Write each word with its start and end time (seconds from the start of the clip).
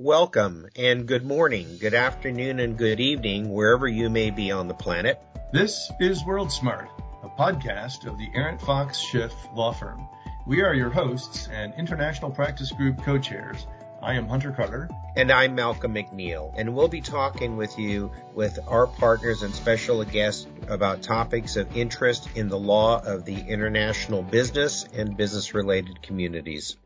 Welcome 0.00 0.68
and 0.76 1.08
good 1.08 1.26
morning, 1.26 1.76
good 1.80 1.92
afternoon, 1.92 2.60
and 2.60 2.78
good 2.78 3.00
evening, 3.00 3.50
wherever 3.50 3.88
you 3.88 4.08
may 4.08 4.30
be 4.30 4.52
on 4.52 4.68
the 4.68 4.74
planet. 4.74 5.20
This 5.52 5.90
is 5.98 6.24
World 6.24 6.52
Smart, 6.52 6.88
a 7.24 7.28
podcast 7.28 8.06
of 8.06 8.16
the 8.16 8.28
Arent 8.32 8.60
Fox 8.60 9.00
Schiff 9.00 9.32
Law 9.56 9.72
Firm. 9.72 10.06
We 10.46 10.62
are 10.62 10.72
your 10.72 10.90
hosts 10.90 11.48
and 11.48 11.74
International 11.74 12.30
Practice 12.30 12.70
Group 12.70 13.02
co-chairs. 13.02 13.66
I 14.00 14.14
am 14.14 14.28
Hunter 14.28 14.52
Carter. 14.52 14.88
And 15.16 15.32
I'm 15.32 15.56
Malcolm 15.56 15.94
McNeil. 15.94 16.54
And 16.56 16.76
we'll 16.76 16.86
be 16.86 17.00
talking 17.00 17.56
with 17.56 17.76
you 17.76 18.12
with 18.34 18.56
our 18.68 18.86
partners 18.86 19.42
and 19.42 19.52
special 19.52 20.04
guests 20.04 20.46
about 20.68 21.02
topics 21.02 21.56
of 21.56 21.76
interest 21.76 22.28
in 22.36 22.48
the 22.48 22.56
law 22.56 23.02
of 23.04 23.24
the 23.24 23.40
international 23.40 24.22
business 24.22 24.86
and 24.94 25.16
business 25.16 25.54
related 25.54 26.02
communities. 26.02 26.76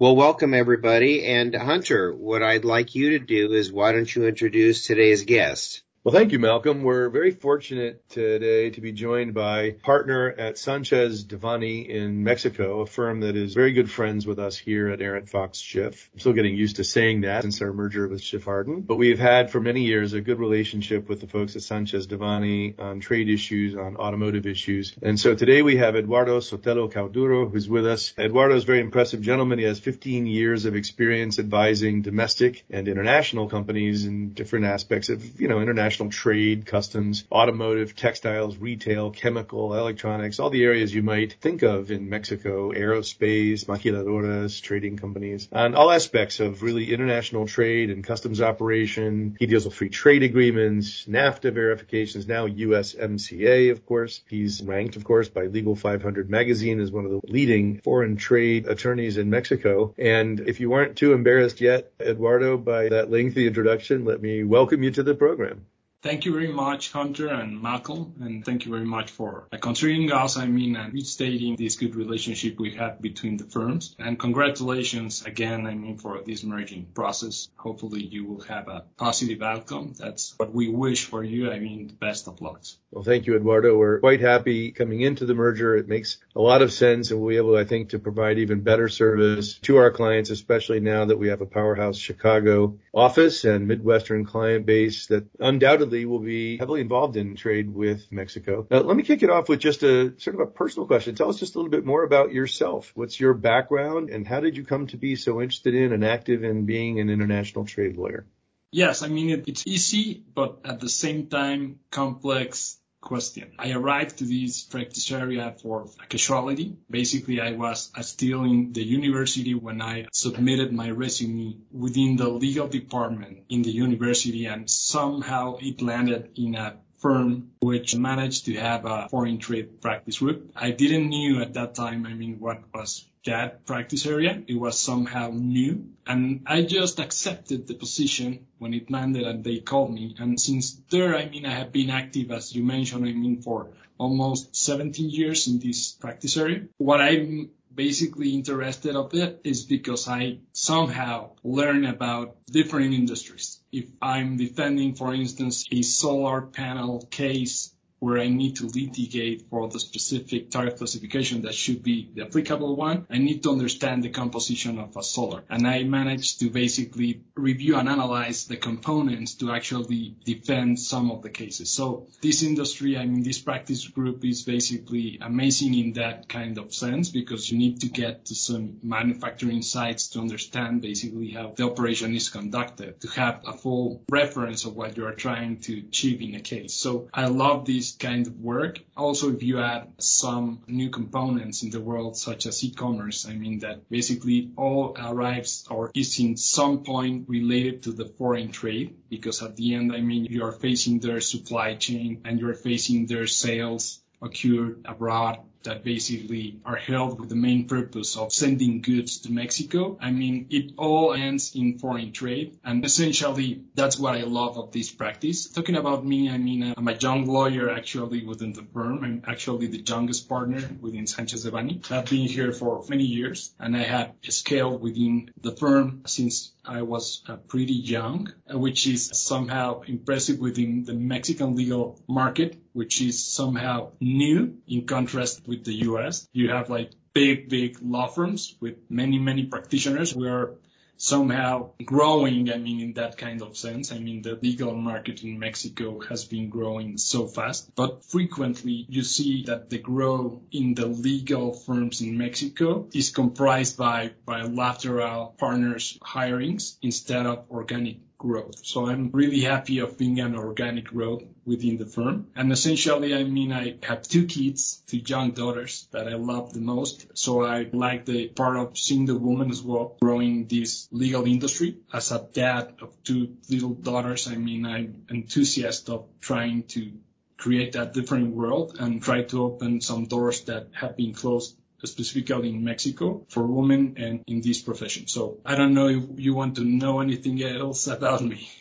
Well, 0.00 0.14
welcome 0.14 0.54
everybody. 0.54 1.24
And 1.24 1.52
Hunter, 1.52 2.14
what 2.14 2.40
I'd 2.40 2.64
like 2.64 2.94
you 2.94 3.18
to 3.18 3.18
do 3.18 3.52
is 3.52 3.72
why 3.72 3.90
don't 3.90 4.14
you 4.14 4.28
introduce 4.28 4.86
today's 4.86 5.24
guest? 5.24 5.82
Well, 6.04 6.14
thank 6.14 6.30
you, 6.30 6.38
Malcolm. 6.38 6.84
We're 6.84 7.08
very 7.08 7.32
fortunate 7.32 8.08
today 8.08 8.70
to 8.70 8.80
be 8.80 8.92
joined 8.92 9.34
by 9.34 9.72
partner 9.72 10.30
at 10.30 10.56
Sanchez 10.56 11.24
Devanny 11.24 11.88
in 11.88 12.22
Mexico, 12.22 12.82
a 12.82 12.86
firm 12.86 13.20
that 13.22 13.34
is 13.34 13.52
very 13.52 13.72
good 13.72 13.90
friends 13.90 14.24
with 14.24 14.38
us 14.38 14.56
here 14.56 14.90
at 14.90 15.00
Arent 15.02 15.28
Fox 15.28 15.58
Schiff. 15.58 16.08
I'm 16.14 16.20
still 16.20 16.34
getting 16.34 16.54
used 16.54 16.76
to 16.76 16.84
saying 16.84 17.22
that 17.22 17.42
since 17.42 17.60
our 17.62 17.72
merger 17.72 18.06
with 18.06 18.22
Schiff 18.22 18.44
Hardin, 18.44 18.82
but 18.82 18.94
we've 18.94 19.18
had 19.18 19.50
for 19.50 19.60
many 19.60 19.86
years 19.86 20.12
a 20.12 20.20
good 20.20 20.38
relationship 20.38 21.08
with 21.08 21.20
the 21.20 21.26
folks 21.26 21.56
at 21.56 21.62
Sanchez 21.62 22.06
Devanny 22.06 22.78
on 22.78 23.00
trade 23.00 23.28
issues, 23.28 23.74
on 23.74 23.96
automotive 23.96 24.46
issues. 24.46 24.94
And 25.02 25.18
so 25.18 25.34
today 25.34 25.62
we 25.62 25.78
have 25.78 25.96
Eduardo 25.96 26.38
Sotelo 26.38 26.90
Cauduro, 26.90 27.50
who's 27.50 27.68
with 27.68 27.86
us. 27.86 28.14
Eduardo 28.16 28.54
is 28.54 28.62
a 28.62 28.66
very 28.66 28.80
impressive 28.80 29.20
gentleman. 29.20 29.58
He 29.58 29.64
has 29.64 29.80
15 29.80 30.28
years 30.28 30.64
of 30.64 30.76
experience 30.76 31.40
advising 31.40 32.02
domestic 32.02 32.64
and 32.70 32.86
international 32.86 33.48
companies 33.48 34.06
in 34.06 34.32
different 34.32 34.66
aspects 34.66 35.08
of, 35.08 35.40
you 35.40 35.48
know, 35.48 35.60
international 35.60 35.87
international 35.88 36.10
trade, 36.10 36.66
customs, 36.66 37.24
automotive, 37.32 37.96
textiles, 37.96 38.58
retail, 38.58 39.10
chemical, 39.10 39.74
electronics, 39.74 40.38
all 40.38 40.50
the 40.50 40.62
areas 40.62 40.94
you 40.94 41.02
might 41.02 41.32
think 41.40 41.62
of 41.62 41.90
in 41.90 42.10
Mexico, 42.10 42.70
aerospace, 42.72 43.64
maquiladoras, 43.64 44.60
trading 44.60 44.98
companies, 44.98 45.48
and 45.50 45.74
all 45.74 45.90
aspects 45.90 46.40
of 46.40 46.62
really 46.62 46.92
international 46.92 47.46
trade 47.46 47.88
and 47.88 48.04
customs 48.04 48.42
operation. 48.42 49.34
He 49.40 49.46
deals 49.46 49.64
with 49.64 49.72
free 49.72 49.88
trade 49.88 50.22
agreements, 50.22 51.06
NAFTA 51.08 51.54
verifications, 51.54 52.28
now 52.28 52.46
USMCA, 52.46 53.70
of 53.70 53.86
course. 53.86 54.20
He's 54.28 54.60
ranked, 54.60 54.96
of 54.96 55.04
course, 55.04 55.30
by 55.30 55.46
Legal 55.46 55.74
500 55.74 56.28
magazine 56.28 56.80
as 56.80 56.92
one 56.92 57.06
of 57.06 57.12
the 57.12 57.20
leading 57.32 57.80
foreign 57.80 58.16
trade 58.16 58.66
attorneys 58.68 59.16
in 59.16 59.30
Mexico. 59.30 59.94
And 59.96 60.40
if 60.40 60.60
you 60.60 60.74
aren't 60.74 60.96
too 60.96 61.14
embarrassed 61.14 61.62
yet, 61.62 61.92
Eduardo, 61.98 62.58
by 62.58 62.90
that 62.90 63.10
lengthy 63.10 63.46
introduction, 63.46 64.04
let 64.04 64.20
me 64.20 64.44
welcome 64.44 64.82
you 64.82 64.90
to 64.90 65.02
the 65.02 65.14
program. 65.14 65.64
Thank 66.00 66.26
you 66.26 66.32
very 66.32 66.52
much, 66.52 66.92
Hunter 66.92 67.26
and 67.26 67.60
Malcolm, 67.60 68.14
and 68.20 68.44
thank 68.44 68.64
you 68.64 68.70
very 68.70 68.84
much 68.84 69.10
for 69.10 69.48
considering 69.60 70.12
us, 70.12 70.36
I 70.36 70.46
mean, 70.46 70.76
and 70.76 70.92
restating 70.92 71.56
this 71.56 71.74
good 71.74 71.96
relationship 71.96 72.60
we 72.60 72.76
have 72.76 73.02
between 73.02 73.36
the 73.36 73.46
firms. 73.46 73.96
And 73.98 74.16
congratulations 74.16 75.24
again, 75.24 75.66
I 75.66 75.74
mean, 75.74 75.98
for 75.98 76.22
this 76.24 76.44
merging 76.44 76.86
process. 76.94 77.48
Hopefully 77.56 78.04
you 78.04 78.26
will 78.26 78.42
have 78.42 78.68
a 78.68 78.84
positive 78.96 79.42
outcome. 79.42 79.94
That's 79.98 80.34
what 80.36 80.54
we 80.54 80.68
wish 80.68 81.04
for 81.04 81.24
you. 81.24 81.50
I 81.50 81.58
mean, 81.58 81.88
best 81.88 82.28
of 82.28 82.40
luck. 82.40 82.62
Well, 82.92 83.04
thank 83.04 83.26
you, 83.26 83.34
Eduardo. 83.36 83.76
We're 83.76 83.98
quite 83.98 84.20
happy 84.20 84.70
coming 84.70 85.00
into 85.00 85.26
the 85.26 85.34
merger. 85.34 85.76
It 85.76 85.88
makes 85.88 86.18
a 86.36 86.40
lot 86.40 86.62
of 86.62 86.72
sense 86.72 87.10
and 87.10 87.20
we'll 87.20 87.30
be 87.30 87.36
able, 87.38 87.56
I 87.56 87.64
think, 87.64 87.90
to 87.90 87.98
provide 87.98 88.38
even 88.38 88.60
better 88.60 88.88
service 88.88 89.58
to 89.62 89.76
our 89.78 89.90
clients, 89.90 90.30
especially 90.30 90.78
now 90.78 91.06
that 91.06 91.18
we 91.18 91.28
have 91.28 91.40
a 91.40 91.46
powerhouse 91.46 91.96
Chicago 91.96 92.78
office 92.94 93.44
and 93.44 93.66
Midwestern 93.66 94.24
client 94.24 94.64
base 94.64 95.06
that 95.08 95.26
undoubtedly 95.40 95.87
will 95.88 96.18
be 96.18 96.58
heavily 96.58 96.80
involved 96.80 97.16
in 97.16 97.36
trade 97.36 97.72
with 97.72 98.10
Mexico. 98.10 98.66
Now, 98.70 98.80
let 98.80 98.96
me 98.96 99.02
kick 99.02 99.22
it 99.22 99.30
off 99.30 99.48
with 99.48 99.60
just 99.60 99.82
a 99.82 100.18
sort 100.18 100.34
of 100.34 100.40
a 100.40 100.46
personal 100.46 100.86
question. 100.86 101.14
Tell 101.14 101.28
us 101.28 101.38
just 101.38 101.54
a 101.54 101.58
little 101.58 101.70
bit 101.70 101.84
more 101.84 102.04
about 102.04 102.32
yourself. 102.32 102.92
What's 102.94 103.18
your 103.18 103.34
background 103.34 104.10
and 104.10 104.26
how 104.26 104.40
did 104.40 104.56
you 104.56 104.64
come 104.64 104.86
to 104.88 104.96
be 104.96 105.16
so 105.16 105.40
interested 105.40 105.74
in 105.74 105.92
and 105.92 106.04
active 106.04 106.44
in 106.44 106.66
being 106.66 107.00
an 107.00 107.10
international 107.10 107.64
trade 107.64 107.96
lawyer? 107.96 108.26
Yes, 108.70 109.02
I 109.02 109.08
mean, 109.08 109.44
it's 109.46 109.66
easy, 109.66 110.22
but 110.34 110.60
at 110.64 110.80
the 110.80 110.90
same 110.90 111.28
time, 111.28 111.80
complex 111.90 112.78
question. 113.08 113.52
I 113.58 113.72
arrived 113.72 114.18
to 114.18 114.24
this 114.24 114.62
practice 114.62 115.10
area 115.10 115.54
for 115.62 115.88
casualty. 116.08 116.76
Basically, 116.90 117.40
I 117.40 117.52
was 117.52 117.90
still 118.02 118.44
in 118.44 118.72
the 118.74 118.84
university 118.84 119.54
when 119.54 119.80
I 119.80 120.06
submitted 120.12 120.72
my 120.72 120.90
resume 120.90 121.56
within 121.72 122.16
the 122.16 122.28
legal 122.28 122.68
department 122.68 123.44
in 123.48 123.62
the 123.62 123.70
university 123.70 124.44
and 124.44 124.68
somehow 124.68 125.56
it 125.60 125.80
landed 125.80 126.32
in 126.36 126.54
a 126.54 126.76
firm 126.98 127.52
which 127.60 127.96
managed 127.96 128.44
to 128.46 128.54
have 128.54 128.84
a 128.84 129.08
foreign 129.08 129.38
trade 129.38 129.80
practice 129.80 130.18
group. 130.18 130.52
I 130.54 130.72
didn't 130.72 131.08
knew 131.08 131.40
at 131.40 131.54
that 131.54 131.74
time, 131.74 132.04
I 132.06 132.12
mean, 132.12 132.40
what 132.40 132.62
was 132.74 133.07
that 133.24 133.66
practice 133.66 134.06
area. 134.06 134.42
It 134.46 134.58
was 134.58 134.78
somehow 134.78 135.30
new. 135.32 135.90
And 136.06 136.42
I 136.46 136.62
just 136.62 137.00
accepted 137.00 137.66
the 137.66 137.74
position 137.74 138.46
when 138.58 138.74
it 138.74 138.90
landed 138.90 139.24
and 139.24 139.44
they 139.44 139.58
called 139.58 139.92
me. 139.92 140.16
And 140.18 140.40
since 140.40 140.80
there, 140.90 141.16
I 141.16 141.28
mean, 141.28 141.46
I 141.46 141.50
have 141.50 141.72
been 141.72 141.90
active, 141.90 142.30
as 142.30 142.54
you 142.54 142.64
mentioned, 142.64 143.04
I 143.04 143.12
mean, 143.12 143.42
for 143.42 143.70
almost 143.98 144.56
17 144.56 145.10
years 145.10 145.48
in 145.48 145.58
this 145.58 145.92
practice 145.92 146.36
area. 146.36 146.62
What 146.78 147.00
I'm 147.00 147.50
basically 147.74 148.34
interested 148.34 148.96
of 148.96 149.14
it 149.14 149.40
is 149.44 149.64
because 149.64 150.08
I 150.08 150.38
somehow 150.52 151.30
learn 151.44 151.84
about 151.86 152.36
different 152.46 152.94
industries. 152.94 153.60
If 153.70 153.86
I'm 154.02 154.36
defending, 154.36 154.94
for 154.94 155.14
instance, 155.14 155.64
a 155.70 155.82
solar 155.82 156.42
panel 156.42 157.06
case 157.10 157.72
where 157.98 158.18
I 158.18 158.28
need 158.28 158.56
to 158.56 158.66
litigate 158.66 159.46
for 159.50 159.68
the 159.68 159.80
specific 159.80 160.50
tariff 160.50 160.78
classification 160.78 161.42
that 161.42 161.54
should 161.54 161.82
be 161.82 162.10
the 162.14 162.22
applicable 162.22 162.76
one, 162.76 163.06
I 163.10 163.18
need 163.18 163.42
to 163.42 163.50
understand 163.50 164.02
the 164.02 164.10
composition 164.10 164.78
of 164.78 164.96
a 164.96 165.02
solar. 165.02 165.42
And 165.48 165.66
I 165.66 165.82
managed 165.82 166.40
to 166.40 166.50
basically 166.50 167.22
review 167.34 167.76
and 167.76 167.88
analyze 167.88 168.46
the 168.46 168.56
components 168.56 169.34
to 169.36 169.52
actually 169.52 170.16
defend 170.24 170.78
some 170.78 171.10
of 171.10 171.22
the 171.22 171.30
cases. 171.30 171.70
So 171.70 172.06
this 172.20 172.42
industry, 172.42 172.96
I 172.96 173.04
mean, 173.06 173.22
this 173.22 173.38
practice 173.38 173.86
group 173.88 174.24
is 174.24 174.42
basically 174.42 175.18
amazing 175.20 175.74
in 175.74 175.92
that 175.94 176.28
kind 176.28 176.58
of 176.58 176.74
sense 176.74 177.08
because 177.08 177.50
you 177.50 177.58
need 177.58 177.80
to 177.80 177.88
get 177.88 178.26
to 178.26 178.34
some 178.34 178.78
manufacturing 178.82 179.62
sites 179.62 180.08
to 180.08 180.20
understand 180.20 180.82
basically 180.82 181.30
how 181.30 181.52
the 181.56 181.64
operation 181.64 182.14
is 182.14 182.28
conducted, 182.28 183.00
to 183.00 183.08
have 183.08 183.42
a 183.46 183.52
full 183.52 184.02
reference 184.10 184.64
of 184.64 184.76
what 184.76 184.96
you 184.96 185.06
are 185.06 185.14
trying 185.14 185.60
to 185.60 185.78
achieve 185.78 186.20
in 186.20 186.34
a 186.34 186.40
case. 186.40 186.74
So 186.74 187.08
I 187.12 187.26
love 187.26 187.64
this 187.64 187.87
this 187.88 187.96
kind 187.96 188.26
of 188.26 188.38
work. 188.40 188.80
Also, 188.96 189.32
if 189.32 189.42
you 189.42 189.60
add 189.60 189.88
some 189.98 190.60
new 190.66 190.90
components 190.90 191.62
in 191.62 191.70
the 191.70 191.80
world, 191.80 192.16
such 192.16 192.46
as 192.46 192.62
e-commerce, 192.64 193.26
I 193.26 193.34
mean 193.34 193.60
that 193.60 193.88
basically 193.88 194.50
all 194.56 194.96
arrives 194.98 195.66
or 195.70 195.90
is 195.94 196.18
in 196.18 196.36
some 196.36 196.84
point 196.84 197.28
related 197.28 197.84
to 197.84 197.92
the 197.92 198.06
foreign 198.06 198.50
trade, 198.50 198.96
because 199.08 199.42
at 199.42 199.56
the 199.56 199.74
end, 199.74 199.92
I 199.92 200.00
mean, 200.00 200.26
you 200.26 200.44
are 200.44 200.52
facing 200.52 201.00
their 201.00 201.20
supply 201.20 201.74
chain 201.74 202.22
and 202.24 202.38
you're 202.38 202.54
facing 202.54 203.06
their 203.06 203.26
sales 203.26 204.00
occurred 204.20 204.84
abroad 204.84 205.38
that 205.64 205.84
basically 205.84 206.60
are 206.64 206.76
held 206.76 207.20
with 207.20 207.28
the 207.28 207.36
main 207.36 207.66
purpose 207.66 208.16
of 208.16 208.32
sending 208.32 208.80
goods 208.80 209.18
to 209.18 209.32
Mexico. 209.32 209.98
I 210.00 210.10
mean, 210.10 210.46
it 210.50 210.72
all 210.76 211.12
ends 211.12 211.54
in 211.54 211.78
foreign 211.78 212.12
trade. 212.12 212.58
And 212.64 212.84
essentially, 212.84 213.62
that's 213.74 213.98
what 213.98 214.14
I 214.14 214.22
love 214.22 214.56
of 214.58 214.72
this 214.72 214.90
practice. 214.90 215.48
Talking 215.48 215.76
about 215.76 216.04
me, 216.04 216.30
I 216.30 216.38
mean, 216.38 216.74
I'm 216.76 216.88
a 216.88 216.92
young 216.94 217.26
lawyer 217.26 217.70
actually 217.70 218.24
within 218.24 218.52
the 218.52 218.62
firm. 218.72 219.04
I'm 219.04 219.22
actually 219.26 219.66
the 219.68 219.80
youngest 219.80 220.28
partner 220.28 220.62
within 220.80 221.06
Sanchez 221.06 221.44
Devanny. 221.44 221.90
I've 221.90 222.08
been 222.08 222.28
here 222.28 222.52
for 222.52 222.84
many 222.88 223.04
years 223.04 223.52
and 223.58 223.76
I 223.76 223.82
have 223.82 224.12
scaled 224.22 224.80
within 224.80 225.30
the 225.40 225.52
firm 225.52 226.02
since 226.06 226.52
I 226.68 226.82
was 226.82 227.22
uh, 227.26 227.36
pretty 227.36 227.72
young, 227.72 228.32
uh, 228.52 228.58
which 228.58 228.86
is 228.86 229.10
somehow 229.14 229.80
impressive 229.82 230.38
within 230.38 230.84
the 230.84 230.92
Mexican 230.92 231.56
legal 231.56 231.98
market, 232.06 232.60
which 232.74 233.00
is 233.00 233.24
somehow 233.24 233.92
new 234.00 234.58
in 234.68 234.86
contrast 234.86 235.47
with 235.48 235.64
the 235.64 235.74
US. 235.88 236.28
You 236.32 236.50
have 236.50 236.70
like 236.70 236.92
big, 237.14 237.48
big 237.48 237.78
law 237.82 238.06
firms 238.06 238.54
with 238.60 238.76
many, 238.88 239.18
many 239.18 239.46
practitioners. 239.46 240.14
We 240.14 240.28
are 240.28 240.54
somehow 240.98 241.70
growing. 241.84 242.52
I 242.52 242.58
mean, 242.58 242.80
in 242.80 242.92
that 242.94 243.16
kind 243.16 243.40
of 243.40 243.56
sense. 243.56 243.90
I 243.92 243.98
mean, 243.98 244.22
the 244.22 244.38
legal 244.42 244.74
market 244.74 245.22
in 245.22 245.38
Mexico 245.38 246.00
has 246.00 246.24
been 246.24 246.50
growing 246.50 246.98
so 246.98 247.26
fast, 247.26 247.74
but 247.74 248.04
frequently 248.04 248.84
you 248.88 249.02
see 249.02 249.44
that 249.44 249.70
the 249.70 249.78
growth 249.78 250.42
in 250.52 250.74
the 250.74 250.86
legal 250.86 251.54
firms 251.54 252.02
in 252.02 252.18
Mexico 252.18 252.88
is 252.92 253.10
comprised 253.10 253.78
by 253.78 254.12
bilateral 254.26 255.34
partners 255.38 255.98
hirings 256.02 256.76
instead 256.82 257.26
of 257.26 257.46
organic 257.50 257.98
growth. 258.18 258.66
So 258.66 258.86
I'm 258.86 259.10
really 259.12 259.40
happy 259.40 259.78
of 259.78 259.96
being 259.96 260.20
an 260.20 260.34
organic 260.36 260.86
growth 260.86 261.22
within 261.46 261.78
the 261.78 261.86
firm. 261.86 262.26
And 262.34 262.52
essentially, 262.52 263.14
I 263.14 263.24
mean, 263.24 263.52
I 263.52 263.76
have 263.84 264.02
two 264.02 264.26
kids, 264.26 264.82
two 264.86 264.98
young 264.98 265.30
daughters 265.30 265.86
that 265.92 266.08
I 266.08 266.14
love 266.14 266.52
the 266.52 266.60
most. 266.60 267.06
So 267.16 267.44
I 267.44 267.68
like 267.72 268.04
the 268.04 268.28
part 268.28 268.56
of 268.56 268.76
seeing 268.76 269.06
the 269.06 269.16
woman 269.16 269.50
as 269.50 269.62
well 269.62 269.96
growing 270.00 270.46
this 270.46 270.88
legal 270.90 271.24
industry. 271.26 271.78
As 271.92 272.12
a 272.12 272.26
dad 272.32 272.74
of 272.82 272.92
two 273.04 273.36
little 273.48 273.74
daughters, 273.74 274.28
I 274.28 274.34
mean, 274.34 274.66
I'm 274.66 275.06
enthusiastic 275.08 275.94
of 275.94 276.06
trying 276.20 276.64
to 276.74 276.92
create 277.38 277.72
that 277.72 277.94
different 277.94 278.34
world 278.34 278.76
and 278.80 279.00
try 279.00 279.22
to 279.22 279.44
open 279.44 279.80
some 279.80 280.06
doors 280.06 280.42
that 280.42 280.66
have 280.72 280.96
been 280.96 281.14
closed 281.14 281.56
specifically 281.84 282.50
in 282.50 282.64
Mexico 282.64 283.24
for 283.28 283.46
women 283.46 283.94
and 283.96 284.24
in 284.26 284.40
this 284.40 284.60
profession. 284.60 285.06
So 285.06 285.38
I 285.44 285.54
don't 285.54 285.74
know 285.74 285.88
if 285.88 286.04
you 286.16 286.34
want 286.34 286.56
to 286.56 286.64
know 286.64 287.00
anything 287.00 287.42
else 287.42 287.86
about 287.86 288.22
me. 288.22 288.48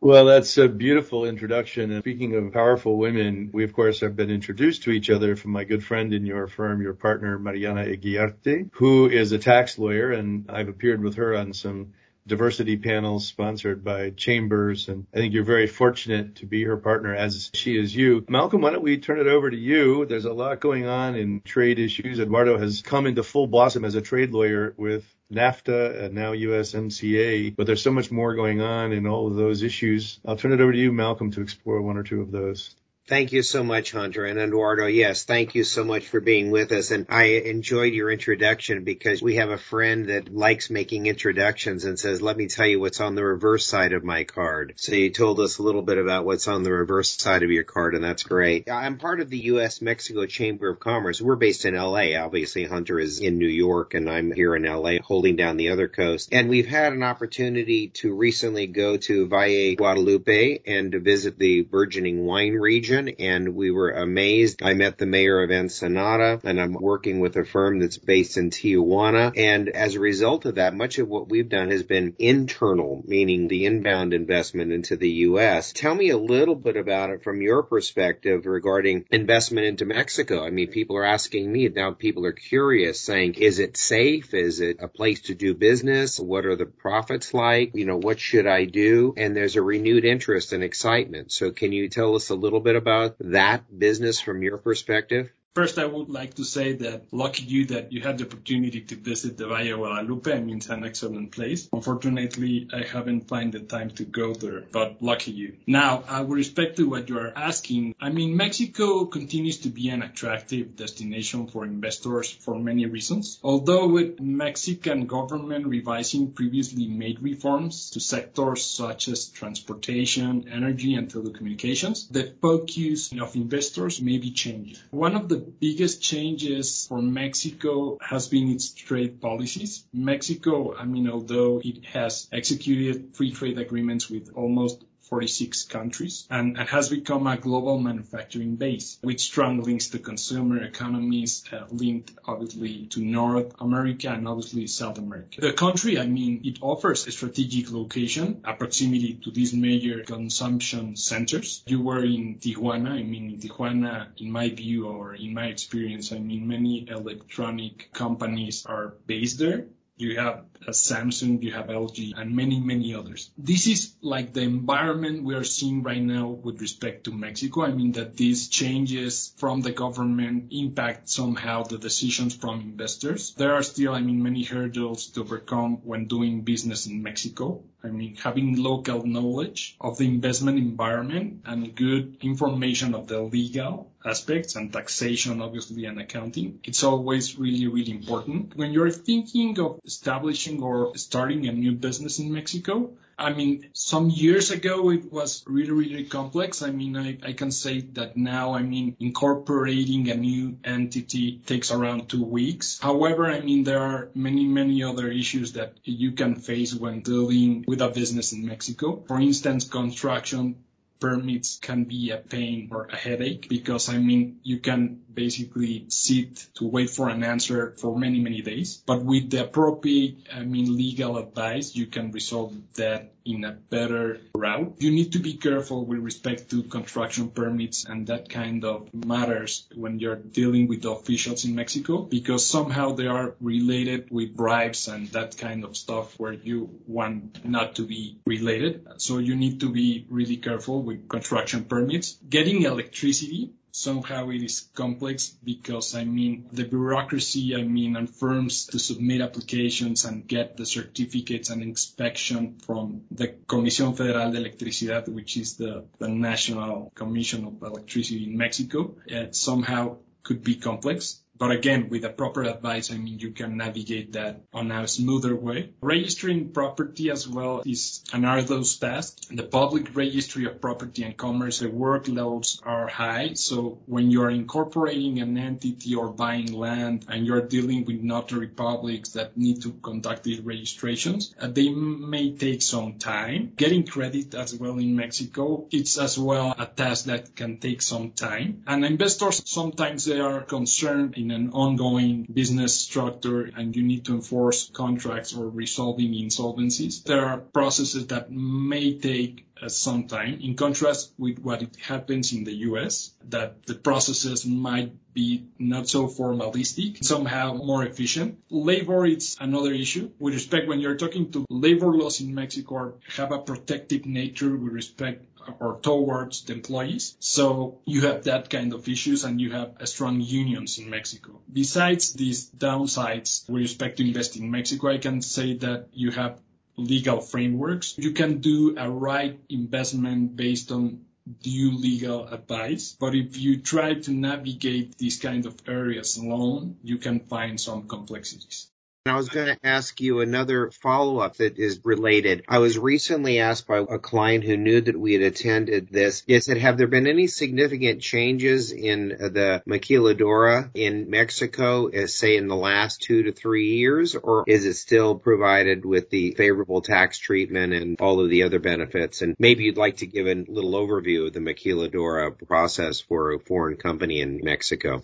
Well, 0.00 0.24
that's 0.24 0.58
a 0.58 0.68
beautiful 0.68 1.24
introduction. 1.24 1.92
And 1.92 2.02
speaking 2.02 2.34
of 2.34 2.52
powerful 2.52 2.96
women, 2.96 3.50
we 3.52 3.62
of 3.62 3.72
course 3.72 4.00
have 4.00 4.16
been 4.16 4.28
introduced 4.28 4.82
to 4.82 4.90
each 4.90 5.10
other 5.10 5.36
from 5.36 5.52
my 5.52 5.62
good 5.62 5.84
friend 5.84 6.12
in 6.12 6.26
your 6.26 6.48
firm, 6.48 6.82
your 6.82 6.94
partner, 6.94 7.38
Mariana 7.38 7.84
Eguiarte, 7.84 8.70
who 8.72 9.08
is 9.08 9.30
a 9.30 9.38
tax 9.38 9.78
lawyer. 9.78 10.10
And 10.10 10.50
I've 10.50 10.68
appeared 10.68 11.02
with 11.02 11.14
her 11.14 11.36
on 11.36 11.52
some 11.52 11.92
diversity 12.26 12.76
panels 12.76 13.26
sponsored 13.26 13.84
by 13.84 14.10
Chambers. 14.10 14.88
And 14.88 15.06
I 15.14 15.18
think 15.18 15.34
you're 15.34 15.44
very 15.44 15.66
fortunate 15.66 16.36
to 16.36 16.46
be 16.46 16.64
her 16.64 16.76
partner 16.76 17.14
as 17.14 17.50
she 17.54 17.78
is 17.78 17.94
you. 17.94 18.24
Malcolm, 18.28 18.60
why 18.60 18.70
don't 18.70 18.82
we 18.82 18.98
turn 18.98 19.20
it 19.20 19.26
over 19.26 19.50
to 19.50 19.56
you? 19.56 20.06
There's 20.06 20.24
a 20.24 20.32
lot 20.32 20.60
going 20.60 20.86
on 20.86 21.16
in 21.16 21.40
trade 21.42 21.78
issues. 21.78 22.20
Eduardo 22.20 22.58
has 22.58 22.82
come 22.82 23.06
into 23.06 23.22
full 23.22 23.46
blossom 23.46 23.84
as 23.84 23.94
a 23.94 24.02
trade 24.02 24.32
lawyer 24.32 24.74
with 24.76 25.04
NAFTA 25.32 26.02
and 26.04 26.14
now 26.14 26.32
USMCA, 26.32 27.54
but 27.56 27.66
there's 27.66 27.82
so 27.82 27.92
much 27.92 28.10
more 28.10 28.34
going 28.34 28.60
on 28.60 28.92
in 28.92 29.06
all 29.06 29.28
of 29.28 29.36
those 29.36 29.62
issues. 29.62 30.18
I'll 30.26 30.36
turn 30.36 30.52
it 30.52 30.60
over 30.60 30.72
to 30.72 30.78
you, 30.78 30.92
Malcolm, 30.92 31.30
to 31.32 31.40
explore 31.40 31.80
one 31.80 31.96
or 31.96 32.02
two 32.02 32.20
of 32.20 32.32
those. 32.32 32.74
Thank 33.10 33.32
you 33.32 33.42
so 33.42 33.64
much, 33.64 33.90
Hunter 33.90 34.24
and 34.24 34.38
Eduardo. 34.38 34.86
Yes, 34.86 35.24
thank 35.24 35.56
you 35.56 35.64
so 35.64 35.82
much 35.82 36.06
for 36.06 36.20
being 36.20 36.52
with 36.52 36.70
us. 36.70 36.92
And 36.92 37.06
I 37.08 37.24
enjoyed 37.24 37.92
your 37.92 38.08
introduction 38.08 38.84
because 38.84 39.20
we 39.20 39.34
have 39.34 39.50
a 39.50 39.58
friend 39.58 40.06
that 40.06 40.32
likes 40.32 40.70
making 40.70 41.06
introductions 41.06 41.84
and 41.84 41.98
says, 41.98 42.22
let 42.22 42.36
me 42.36 42.46
tell 42.46 42.68
you 42.68 42.78
what's 42.78 43.00
on 43.00 43.16
the 43.16 43.24
reverse 43.24 43.66
side 43.66 43.94
of 43.94 44.04
my 44.04 44.22
card. 44.22 44.74
So 44.76 44.94
you 44.94 45.10
told 45.10 45.40
us 45.40 45.58
a 45.58 45.64
little 45.64 45.82
bit 45.82 45.98
about 45.98 46.24
what's 46.24 46.46
on 46.46 46.62
the 46.62 46.70
reverse 46.70 47.20
side 47.20 47.42
of 47.42 47.50
your 47.50 47.64
card 47.64 47.96
and 47.96 48.04
that's 48.04 48.22
great. 48.22 48.70
I'm 48.70 48.96
part 48.96 49.18
of 49.18 49.28
the 49.28 49.38
U.S. 49.38 49.82
Mexico 49.82 50.24
Chamber 50.26 50.70
of 50.70 50.78
Commerce. 50.78 51.20
We're 51.20 51.34
based 51.34 51.64
in 51.64 51.74
LA. 51.74 52.14
Obviously 52.16 52.64
Hunter 52.64 53.00
is 53.00 53.18
in 53.18 53.38
New 53.38 53.48
York 53.48 53.94
and 53.94 54.08
I'm 54.08 54.30
here 54.30 54.54
in 54.54 54.62
LA 54.62 54.98
holding 55.02 55.34
down 55.34 55.56
the 55.56 55.70
other 55.70 55.88
coast. 55.88 56.28
And 56.30 56.48
we've 56.48 56.68
had 56.68 56.92
an 56.92 57.02
opportunity 57.02 57.88
to 57.88 58.14
recently 58.14 58.68
go 58.68 58.98
to 58.98 59.26
Valle 59.26 59.74
Guadalupe 59.74 60.60
and 60.64 60.92
to 60.92 61.00
visit 61.00 61.40
the 61.40 61.62
burgeoning 61.62 62.24
wine 62.24 62.52
region 62.52 62.99
and 63.08 63.54
we 63.54 63.70
were 63.70 63.90
amazed. 63.90 64.62
I 64.62 64.74
met 64.74 64.98
the 64.98 65.06
mayor 65.06 65.42
of 65.42 65.50
Ensenada 65.50 66.40
and 66.44 66.60
I'm 66.60 66.74
working 66.74 67.20
with 67.20 67.36
a 67.36 67.44
firm 67.44 67.78
that's 67.78 67.98
based 67.98 68.36
in 68.36 68.50
Tijuana. 68.50 69.32
And 69.36 69.68
as 69.68 69.94
a 69.94 70.00
result 70.00 70.44
of 70.44 70.56
that, 70.56 70.74
much 70.74 70.98
of 70.98 71.08
what 71.08 71.28
we've 71.28 71.48
done 71.48 71.70
has 71.70 71.82
been 71.82 72.14
internal, 72.18 73.02
meaning 73.06 73.48
the 73.48 73.66
inbound 73.66 74.12
investment 74.12 74.72
into 74.72 74.96
the 74.96 75.10
U.S. 75.10 75.72
Tell 75.72 75.94
me 75.94 76.10
a 76.10 76.18
little 76.18 76.54
bit 76.54 76.76
about 76.76 77.10
it 77.10 77.22
from 77.22 77.40
your 77.40 77.62
perspective 77.62 78.46
regarding 78.46 79.04
investment 79.10 79.66
into 79.66 79.84
Mexico. 79.84 80.44
I 80.44 80.50
mean, 80.50 80.70
people 80.70 80.96
are 80.96 81.04
asking 81.04 81.50
me 81.50 81.68
now 81.68 81.92
people 81.92 82.26
are 82.26 82.32
curious 82.32 83.00
saying, 83.00 83.34
is 83.34 83.58
it 83.58 83.76
safe? 83.76 84.34
Is 84.34 84.60
it 84.60 84.78
a 84.80 84.88
place 84.88 85.22
to 85.22 85.34
do 85.34 85.54
business? 85.54 86.18
What 86.18 86.46
are 86.46 86.56
the 86.56 86.66
profits 86.66 87.32
like? 87.34 87.74
You 87.74 87.86
know, 87.86 87.96
what 87.96 88.18
should 88.18 88.46
I 88.46 88.64
do? 88.64 89.14
And 89.16 89.36
there's 89.36 89.56
a 89.56 89.62
renewed 89.62 90.04
interest 90.04 90.52
and 90.52 90.62
excitement. 90.62 91.32
So 91.32 91.50
can 91.50 91.72
you 91.72 91.88
tell 91.88 92.14
us 92.14 92.30
a 92.30 92.34
little 92.34 92.60
bit 92.60 92.76
about 92.76 92.89
about 92.90 93.16
that 93.20 93.78
business 93.78 94.20
from 94.20 94.42
your 94.42 94.58
perspective? 94.58 95.30
First, 95.52 95.80
I 95.80 95.84
would 95.84 96.08
like 96.08 96.34
to 96.34 96.44
say 96.44 96.74
that 96.74 97.06
lucky 97.10 97.42
you 97.42 97.66
that 97.66 97.92
you 97.92 98.00
had 98.00 98.18
the 98.18 98.24
opportunity 98.24 98.82
to 98.82 98.94
visit 98.94 99.36
the 99.36 99.48
Valle 99.48 99.78
Guadalupe. 99.78 100.32
I 100.32 100.38
mean, 100.38 100.58
it's 100.58 100.68
an 100.68 100.84
excellent 100.84 101.32
place. 101.32 101.68
Unfortunately, 101.72 102.68
I 102.72 102.84
haven't 102.84 103.26
found 103.26 103.54
the 103.54 103.58
time 103.58 103.90
to 103.98 104.04
go 104.04 104.32
there, 104.32 104.62
but 104.70 105.02
lucky 105.02 105.32
you. 105.32 105.56
Now, 105.66 106.04
uh, 106.06 106.22
with 106.22 106.38
respect 106.38 106.76
to 106.76 106.88
what 106.88 107.08
you 107.08 107.18
are 107.18 107.32
asking, 107.34 107.96
I 108.00 108.10
mean, 108.10 108.36
Mexico 108.36 109.06
continues 109.06 109.58
to 109.62 109.70
be 109.70 109.88
an 109.88 110.02
attractive 110.02 110.76
destination 110.76 111.48
for 111.48 111.64
investors 111.64 112.30
for 112.30 112.56
many 112.56 112.86
reasons. 112.86 113.40
Although 113.42 113.88
with 113.88 114.20
Mexican 114.20 115.06
government 115.06 115.66
revising 115.66 116.30
previously 116.30 116.86
made 116.86 117.24
reforms 117.24 117.90
to 117.90 117.98
sectors 117.98 118.64
such 118.64 119.08
as 119.08 119.26
transportation, 119.26 120.48
energy, 120.48 120.94
and 120.94 121.12
telecommunications, 121.12 122.08
the 122.08 122.32
focus 122.40 123.12
of 123.20 123.34
investors 123.34 124.00
may 124.00 124.18
be 124.18 124.30
changing. 124.30 124.76
One 124.92 125.16
of 125.16 125.28
the 125.28 125.39
biggest 125.40 126.02
changes 126.02 126.86
for 126.86 127.02
Mexico 127.02 127.98
has 128.00 128.28
been 128.28 128.50
its 128.50 128.70
trade 128.70 129.20
policies. 129.20 129.84
Mexico, 129.92 130.76
I 130.76 130.84
mean, 130.84 131.08
although 131.08 131.60
it 131.64 131.84
has 131.86 132.28
executed 132.32 133.16
free 133.16 133.32
trade 133.32 133.58
agreements 133.58 134.08
with 134.08 134.30
almost 134.34 134.84
46 135.10 135.64
countries 135.64 136.26
and, 136.30 136.56
has 136.56 136.88
become 136.88 137.26
a 137.26 137.36
global 137.36 137.78
manufacturing 137.78 138.54
base 138.54 138.98
with 139.02 139.20
strong 139.20 139.60
links 139.60 139.88
to 139.88 139.98
consumer 139.98 140.62
economies 140.62 141.44
uh, 141.52 141.64
linked 141.70 142.12
obviously 142.24 142.86
to 142.86 143.00
North 143.00 143.52
America 143.60 144.08
and 144.08 144.28
obviously 144.28 144.68
South 144.68 144.98
America. 144.98 145.40
The 145.40 145.52
country, 145.52 145.98
I 145.98 146.06
mean, 146.06 146.42
it 146.44 146.58
offers 146.62 147.06
a 147.08 147.10
strategic 147.12 147.72
location, 147.72 148.42
a 148.44 148.54
proximity 148.54 149.14
to 149.24 149.32
these 149.32 149.52
major 149.52 150.04
consumption 150.04 150.94
centers. 150.94 151.64
You 151.66 151.82
were 151.82 152.04
in 152.04 152.36
Tijuana. 152.38 152.90
I 152.90 153.02
mean, 153.02 153.40
Tijuana, 153.40 154.08
in 154.18 154.30
my 154.30 154.48
view 154.50 154.86
or 154.86 155.14
in 155.14 155.34
my 155.34 155.46
experience, 155.46 156.12
I 156.12 156.18
mean, 156.18 156.46
many 156.46 156.88
electronic 156.88 157.92
companies 157.92 158.64
are 158.64 158.94
based 159.06 159.40
there 159.40 159.66
you 160.00 160.18
have 160.18 160.44
Samsung, 160.68 161.42
you 161.42 161.52
have 161.52 161.66
LG, 161.66 162.12
and 162.16 162.36
many, 162.36 162.60
many 162.60 162.94
others. 162.94 163.30
This 163.36 163.66
is 163.66 163.94
like 164.02 164.32
the 164.32 164.42
environment 164.42 165.24
we 165.24 165.34
are 165.34 165.44
seeing 165.44 165.82
right 165.82 166.02
now 166.02 166.28
with 166.28 166.60
respect 166.60 167.04
to 167.04 167.12
Mexico. 167.12 167.64
I 167.64 167.72
mean 167.72 167.92
that 167.92 168.16
these 168.16 168.48
changes 168.48 169.32
from 169.36 169.62
the 169.62 169.72
government 169.72 170.52
impact 170.52 171.08
somehow 171.08 171.62
the 171.62 171.78
decisions 171.78 172.34
from 172.34 172.60
investors. 172.60 173.34
There 173.34 173.54
are 173.54 173.62
still, 173.62 173.94
I 173.94 174.00
mean, 174.00 174.22
many 174.22 174.44
hurdles 174.44 175.06
to 175.12 175.20
overcome 175.20 175.78
when 175.84 176.06
doing 176.06 176.42
business 176.42 176.86
in 176.86 177.02
Mexico. 177.02 177.62
I 177.82 177.88
mean, 177.88 178.16
having 178.16 178.62
local 178.62 179.06
knowledge 179.06 179.76
of 179.80 179.96
the 179.96 180.04
investment 180.04 180.58
environment 180.58 181.42
and 181.46 181.74
good 181.74 182.18
information 182.20 182.94
of 182.94 183.06
the 183.06 183.22
legal 183.22 183.90
aspects 184.04 184.56
and 184.56 184.72
taxation, 184.72 185.40
obviously, 185.40 185.84
and 185.84 185.98
accounting. 186.00 186.60
It's 186.64 186.84
always 186.84 187.38
really, 187.38 187.66
really 187.68 187.92
important. 187.92 188.56
When 188.56 188.72
you're 188.72 188.90
thinking 188.90 189.58
of 189.60 189.80
establishing 189.84 190.49
or 190.58 190.96
starting 190.96 191.46
a 191.46 191.52
new 191.52 191.72
business 191.72 192.18
in 192.18 192.32
Mexico, 192.32 192.90
I 193.20 193.34
mean, 193.34 193.68
some 193.74 194.08
years 194.08 194.50
ago 194.50 194.90
it 194.90 195.12
was 195.12 195.44
really, 195.46 195.72
really 195.72 196.04
complex. 196.04 196.62
I 196.62 196.70
mean, 196.70 196.96
I, 196.96 197.18
I 197.22 197.32
can 197.34 197.50
say 197.50 197.80
that 197.92 198.16
now, 198.16 198.54
I 198.54 198.62
mean, 198.62 198.96
incorporating 198.98 200.08
a 200.10 200.14
new 200.14 200.56
entity 200.64 201.38
takes 201.44 201.70
around 201.70 202.08
two 202.08 202.24
weeks. 202.24 202.78
However, 202.80 203.26
I 203.26 203.40
mean, 203.40 203.64
there 203.64 203.80
are 203.80 204.08
many, 204.14 204.46
many 204.46 204.82
other 204.82 205.08
issues 205.08 205.52
that 205.52 205.74
you 205.84 206.12
can 206.12 206.34
face 206.34 206.74
when 206.74 207.02
dealing 207.02 207.66
with 207.68 207.82
a 207.82 207.90
business 207.90 208.32
in 208.32 208.46
Mexico. 208.46 209.04
For 209.06 209.20
instance, 209.20 209.68
construction 209.68 210.64
permits 211.00 211.58
can 211.58 211.84
be 211.84 212.10
a 212.10 212.18
pain 212.18 212.68
or 212.70 212.84
a 212.86 212.96
headache 212.96 213.48
because 213.48 213.88
I 213.88 213.98
mean 213.98 214.40
you 214.42 214.58
can 214.58 215.02
basically 215.12 215.86
sit 215.88 216.46
to 216.54 216.66
wait 216.66 216.90
for 216.90 217.08
an 217.08 217.24
answer 217.24 217.74
for 217.78 217.98
many 217.98 218.20
many 218.20 218.42
days. 218.42 218.82
But 218.86 219.02
with 219.02 219.30
the 219.30 219.42
appropriate 219.42 220.28
I 220.32 220.42
mean 220.44 220.76
legal 220.76 221.16
advice 221.16 221.74
you 221.74 221.86
can 221.86 222.12
resolve 222.12 222.54
that 222.74 223.12
in 223.30 223.44
a 223.44 223.52
better 223.52 224.20
route. 224.34 224.74
You 224.78 224.90
need 224.90 225.12
to 225.12 225.18
be 225.18 225.34
careful 225.34 225.84
with 225.84 226.00
respect 226.00 226.50
to 226.50 226.62
construction 226.62 227.30
permits 227.30 227.84
and 227.84 228.06
that 228.08 228.28
kind 228.28 228.64
of 228.64 228.92
matters 228.92 229.66
when 229.74 229.98
you're 229.98 230.16
dealing 230.16 230.68
with 230.68 230.82
the 230.82 230.90
officials 230.90 231.44
in 231.44 231.54
Mexico 231.54 232.02
because 232.02 232.46
somehow 232.46 232.92
they 232.92 233.06
are 233.06 233.34
related 233.40 234.10
with 234.10 234.36
bribes 234.36 234.88
and 234.88 235.08
that 235.08 235.36
kind 235.36 235.64
of 235.64 235.76
stuff 235.76 236.18
where 236.18 236.32
you 236.32 236.70
want 236.86 237.44
not 237.44 237.76
to 237.76 237.86
be 237.86 238.18
related. 238.26 238.86
So 238.98 239.18
you 239.18 239.36
need 239.36 239.60
to 239.60 239.70
be 239.70 240.06
really 240.08 240.36
careful 240.36 240.82
with 240.82 241.08
construction 241.08 241.64
permits. 241.64 242.18
Getting 242.28 242.62
electricity 242.62 243.52
somehow 243.72 244.30
it 244.30 244.42
is 244.42 244.68
complex 244.74 245.28
because 245.44 245.94
I 245.94 246.04
mean 246.04 246.48
the 246.52 246.64
bureaucracy, 246.64 247.54
I 247.56 247.62
mean, 247.62 247.96
and 247.96 248.08
firms 248.08 248.66
to 248.66 248.78
submit 248.78 249.20
applications 249.20 250.04
and 250.04 250.26
get 250.26 250.56
the 250.56 250.66
certificates 250.66 251.50
and 251.50 251.62
inspection 251.62 252.58
from 252.66 253.02
the 253.10 253.28
Comisión 253.28 253.96
Federal 253.96 254.32
de 254.32 254.38
Electricidad, 254.38 255.08
which 255.08 255.36
is 255.36 255.56
the, 255.56 255.84
the 255.98 256.08
National 256.08 256.92
Commission 256.94 257.44
of 257.44 257.62
Electricity 257.62 258.24
in 258.24 258.36
Mexico, 258.36 258.96
it 259.06 259.34
somehow 259.34 259.96
could 260.22 260.42
be 260.44 260.56
complex 260.56 261.20
But 261.40 261.52
again, 261.52 261.88
with 261.88 262.02
the 262.02 262.10
proper 262.10 262.42
advice, 262.42 262.92
I 262.92 262.98
mean, 262.98 263.18
you 263.18 263.30
can 263.30 263.56
navigate 263.56 264.12
that 264.12 264.42
on 264.52 264.70
a 264.70 264.86
smoother 264.86 265.34
way. 265.34 265.72
Registering 265.80 266.52
property 266.52 267.10
as 267.10 267.26
well 267.26 267.62
is 267.64 268.04
an 268.12 268.26
arduous 268.26 268.76
task. 268.76 269.16
The 269.30 269.44
public 269.44 269.96
registry 269.96 270.44
of 270.44 270.60
property 270.60 271.02
and 271.02 271.16
commerce, 271.16 271.60
the 271.60 271.68
workloads 271.68 272.60
are 272.62 272.88
high. 272.88 273.32
So 273.34 273.80
when 273.86 274.10
you're 274.10 274.28
incorporating 274.28 275.20
an 275.20 275.38
entity 275.38 275.94
or 275.94 276.08
buying 276.08 276.52
land 276.52 277.06
and 277.08 277.26
you're 277.26 277.46
dealing 277.46 277.86
with 277.86 278.02
notary 278.02 278.48
publics 278.48 279.12
that 279.12 279.38
need 279.38 279.62
to 279.62 279.72
conduct 279.72 280.24
these 280.24 280.40
registrations, 280.40 281.34
uh, 281.40 281.48
they 281.48 281.70
may 281.70 282.36
take 282.36 282.60
some 282.60 282.98
time. 282.98 283.54
Getting 283.56 283.86
credit 283.86 284.34
as 284.34 284.54
well 284.54 284.76
in 284.76 284.94
Mexico, 284.94 285.66
it's 285.70 285.96
as 285.96 286.18
well 286.18 286.54
a 286.58 286.66
task 286.66 287.06
that 287.06 287.34
can 287.34 287.56
take 287.60 287.80
some 287.80 288.10
time. 288.10 288.62
And 288.66 288.84
investors 288.84 289.40
sometimes 289.46 290.04
they 290.04 290.20
are 290.20 290.42
concerned 290.42 291.14
in 291.16 291.29
an 291.30 291.50
ongoing 291.50 292.26
business 292.32 292.78
structure 292.78 293.50
and 293.56 293.74
you 293.74 293.82
need 293.82 294.04
to 294.06 294.14
enforce 294.14 294.70
contracts 294.70 295.34
or 295.34 295.48
resolving 295.48 296.12
insolvencies. 296.12 297.04
There 297.04 297.24
are 297.24 297.38
processes 297.38 298.08
that 298.08 298.30
may 298.30 298.98
take 298.98 299.46
uh, 299.60 299.68
some 299.68 300.06
time. 300.06 300.38
In 300.40 300.56
contrast 300.56 301.12
with 301.18 301.38
what 301.38 301.62
it 301.62 301.76
happens 301.76 302.32
in 302.32 302.44
the 302.44 302.54
US, 302.68 303.12
that 303.28 303.66
the 303.66 303.74
processes 303.74 304.46
might 304.46 304.92
be 305.12 305.44
not 305.58 305.88
so 305.88 306.06
formalistic, 306.06 307.04
somehow 307.04 307.54
more 307.54 307.84
efficient. 307.84 308.38
Labor, 308.48 309.04
it's 309.06 309.36
another 309.40 309.72
issue. 309.72 310.10
With 310.18 310.34
respect, 310.34 310.68
when 310.68 310.80
you're 310.80 310.96
talking 310.96 311.30
to 311.32 311.44
labor 311.50 311.92
laws 311.92 312.20
in 312.20 312.34
Mexico 312.34 312.94
have 313.16 313.32
a 313.32 313.38
protective 313.38 314.06
nature 314.06 314.56
with 314.56 314.72
respect 314.72 315.29
or 315.58 315.78
towards 315.80 316.44
the 316.44 316.54
employees. 316.54 317.16
So 317.20 317.80
you 317.84 318.02
have 318.02 318.24
that 318.24 318.50
kind 318.50 318.72
of 318.72 318.88
issues 318.88 319.24
and 319.24 319.40
you 319.40 319.52
have 319.52 319.76
strong 319.84 320.20
unions 320.20 320.78
in 320.78 320.90
Mexico. 320.90 321.40
Besides 321.52 322.12
these 322.14 322.50
downsides 322.50 323.48
with 323.48 323.62
respect 323.62 323.98
to 323.98 324.06
investing 324.06 324.44
in 324.44 324.50
Mexico, 324.50 324.88
I 324.88 324.98
can 324.98 325.22
say 325.22 325.54
that 325.58 325.88
you 325.92 326.10
have 326.12 326.40
legal 326.76 327.20
frameworks. 327.20 327.94
You 327.98 328.12
can 328.12 328.40
do 328.40 328.76
a 328.78 328.90
right 328.90 329.38
investment 329.48 330.36
based 330.36 330.72
on 330.72 331.04
due 331.42 331.72
legal 331.72 332.26
advice. 332.26 332.96
But 332.98 333.14
if 333.14 333.36
you 333.36 333.60
try 333.60 333.94
to 333.94 334.10
navigate 334.10 334.98
these 334.98 335.18
kind 335.18 335.46
of 335.46 335.56
areas 335.68 336.16
alone, 336.16 336.76
you 336.82 336.98
can 336.98 337.20
find 337.20 337.60
some 337.60 337.86
complexities. 337.88 338.68
I 339.06 339.16
was 339.16 339.30
going 339.30 339.46
to 339.46 339.56
ask 339.66 339.98
you 340.02 340.20
another 340.20 340.70
follow 340.70 341.20
up 341.20 341.36
that 341.36 341.58
is 341.58 341.80
related. 341.84 342.44
I 342.46 342.58
was 342.58 342.78
recently 342.78 343.38
asked 343.38 343.66
by 343.66 343.78
a 343.78 343.98
client 343.98 344.44
who 344.44 344.58
knew 344.58 344.78
that 344.78 345.00
we 345.00 345.14
had 345.14 345.22
attended 345.22 345.88
this. 345.90 346.22
Is 346.26 346.44
said, 346.44 346.58
have 346.58 346.76
there 346.76 346.86
been 346.86 347.06
any 347.06 347.26
significant 347.26 348.02
changes 348.02 348.72
in 348.72 349.08
the 349.08 349.62
maquiladora 349.66 350.68
in 350.74 351.08
Mexico, 351.08 351.86
as 351.86 352.12
say 352.12 352.36
in 352.36 352.46
the 352.46 352.56
last 352.56 353.00
two 353.00 353.22
to 353.22 353.32
three 353.32 353.68
years, 353.68 354.16
or 354.16 354.44
is 354.46 354.66
it 354.66 354.74
still 354.74 355.14
provided 355.14 355.86
with 355.86 356.10
the 356.10 356.32
favorable 356.32 356.82
tax 356.82 357.16
treatment 357.16 357.72
and 357.72 357.98
all 358.02 358.22
of 358.22 358.28
the 358.28 358.42
other 358.42 358.58
benefits? 358.58 359.22
And 359.22 359.34
maybe 359.38 359.64
you'd 359.64 359.78
like 359.78 359.96
to 359.98 360.06
give 360.06 360.26
a 360.26 360.44
little 360.46 360.72
overview 360.72 361.26
of 361.26 361.32
the 361.32 361.40
maquiladora 361.40 362.46
process 362.46 363.00
for 363.00 363.32
a 363.32 363.40
foreign 363.40 363.76
company 363.76 364.20
in 364.20 364.40
Mexico. 364.42 365.02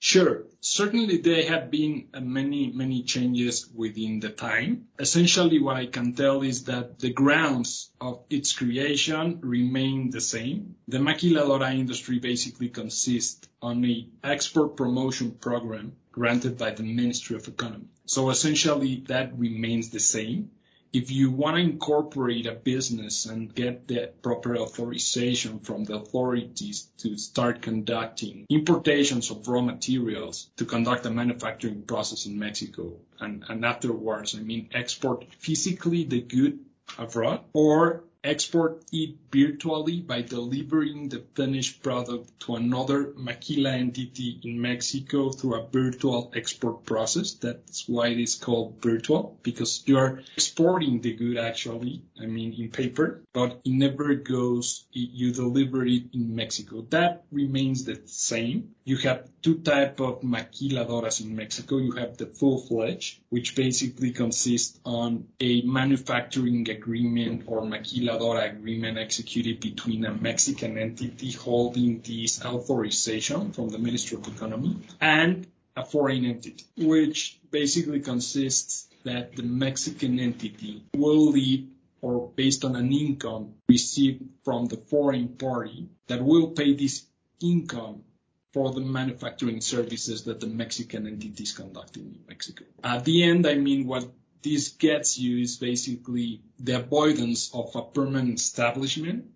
Sure. 0.00 0.44
Certainly 0.60 1.18
there 1.18 1.48
have 1.48 1.70
been 1.70 2.08
uh, 2.14 2.20
many, 2.20 2.70
many 2.72 3.02
changes 3.02 3.68
within 3.74 4.20
the 4.20 4.28
time. 4.30 4.86
Essentially 4.98 5.60
what 5.60 5.76
I 5.76 5.86
can 5.86 6.14
tell 6.14 6.42
is 6.42 6.64
that 6.64 6.98
the 7.00 7.12
grounds 7.12 7.90
of 8.00 8.22
its 8.30 8.52
creation 8.52 9.40
remain 9.42 10.10
the 10.10 10.20
same. 10.20 10.76
The 10.86 10.98
maquiladora 10.98 11.74
industry 11.74 12.20
basically 12.20 12.68
consists 12.68 13.48
on 13.60 13.84
a 13.84 14.08
export 14.22 14.76
promotion 14.76 15.32
program 15.32 15.96
granted 16.12 16.58
by 16.58 16.70
the 16.70 16.82
Ministry 16.82 17.36
of 17.36 17.48
Economy. 17.48 17.88
So 18.06 18.30
essentially 18.30 19.04
that 19.08 19.36
remains 19.38 19.90
the 19.90 20.00
same 20.00 20.50
if 20.92 21.10
you 21.10 21.30
want 21.30 21.56
to 21.56 21.62
incorporate 21.62 22.46
a 22.46 22.52
business 22.52 23.26
and 23.26 23.54
get 23.54 23.88
the 23.88 24.10
proper 24.22 24.56
authorization 24.56 25.60
from 25.60 25.84
the 25.84 25.96
authorities 25.96 26.88
to 26.98 27.16
start 27.18 27.62
conducting 27.62 28.46
importations 28.48 29.30
of 29.30 29.46
raw 29.48 29.60
materials 29.60 30.50
to 30.56 30.64
conduct 30.64 31.06
a 31.06 31.10
manufacturing 31.10 31.82
process 31.82 32.26
in 32.26 32.38
Mexico 32.38 32.94
and, 33.20 33.44
and 33.48 33.64
afterwards, 33.64 34.34
I 34.34 34.40
mean, 34.40 34.70
export 34.72 35.26
physically 35.38 36.04
the 36.04 36.20
good 36.20 36.60
abroad 36.96 37.40
or 37.52 38.04
export 38.28 38.84
it 38.92 39.16
virtually 39.32 40.00
by 40.00 40.20
delivering 40.22 41.08
the 41.08 41.24
finished 41.34 41.82
product 41.82 42.38
to 42.40 42.56
another 42.56 43.12
Maquila 43.16 43.72
entity 43.72 44.38
in 44.44 44.60
Mexico 44.60 45.30
through 45.30 45.54
a 45.54 45.66
virtual 45.66 46.30
export 46.34 46.84
process. 46.84 47.32
That's 47.32 47.88
why 47.88 48.08
it 48.08 48.20
is 48.20 48.34
called 48.34 48.82
virtual 48.82 49.38
because 49.42 49.82
you 49.86 49.96
are 49.98 50.22
exporting 50.36 51.00
the 51.00 51.14
good 51.14 51.38
actually, 51.38 52.02
I 52.20 52.26
mean 52.26 52.52
in 52.52 52.70
paper, 52.70 53.22
but 53.32 53.60
it 53.64 53.72
never 53.72 54.14
goes, 54.14 54.84
you 54.92 55.32
deliver 55.32 55.86
it 55.86 56.04
in 56.12 56.34
Mexico. 56.34 56.82
That 56.90 57.24
remains 57.32 57.84
the 57.84 58.00
same. 58.06 58.74
You 58.84 58.98
have 58.98 59.28
two 59.42 59.58
type 59.58 60.00
of 60.00 60.22
maquiladoras 60.22 61.20
in 61.20 61.34
Mexico. 61.36 61.78
You 61.78 61.92
have 61.92 62.16
the 62.16 62.26
full-fledged, 62.26 63.20
which 63.28 63.54
basically 63.54 64.12
consists 64.12 64.78
on 64.84 65.28
a 65.40 65.62
manufacturing 65.62 66.68
agreement 66.68 67.44
or 67.46 67.62
maquiladora 67.62 68.52
agreement 68.52 68.98
executed 68.98 69.60
between 69.60 70.04
a 70.04 70.12
Mexican 70.14 70.78
entity 70.78 71.32
holding 71.32 72.00
this 72.00 72.44
authorization 72.44 73.52
from 73.52 73.68
the 73.68 73.78
Ministry 73.78 74.18
of 74.18 74.26
Economy 74.28 74.76
and 75.00 75.46
a 75.76 75.84
foreign 75.84 76.24
entity, 76.24 76.64
which 76.76 77.38
basically 77.50 78.00
consists 78.00 78.88
that 79.04 79.36
the 79.36 79.42
Mexican 79.44 80.18
entity 80.18 80.82
will 80.94 81.30
lead 81.30 81.70
or 82.00 82.30
based 82.34 82.64
on 82.64 82.76
an 82.76 82.92
income 82.92 83.54
received 83.68 84.22
from 84.44 84.66
the 84.66 84.76
foreign 84.76 85.28
party 85.28 85.88
that 86.08 86.22
will 86.22 86.48
pay 86.48 86.74
this 86.74 87.06
income 87.40 88.02
for 88.52 88.72
the 88.72 88.80
manufacturing 88.80 89.60
services 89.60 90.24
that 90.24 90.40
the 90.40 90.46
Mexican 90.46 91.06
entity 91.06 91.42
is 91.42 91.52
conducting 91.52 92.04
in 92.04 92.20
Mexico. 92.28 92.64
At 92.82 93.04
the 93.04 93.24
end, 93.24 93.46
I 93.46 93.56
mean, 93.56 93.86
what 93.86 94.08
this 94.42 94.68
gets 94.70 95.18
you 95.18 95.38
is 95.38 95.56
basically 95.56 96.42
the 96.58 96.80
avoidance 96.80 97.50
of 97.52 97.74
a 97.76 97.82
permanent 97.82 98.38
establishment 98.38 99.26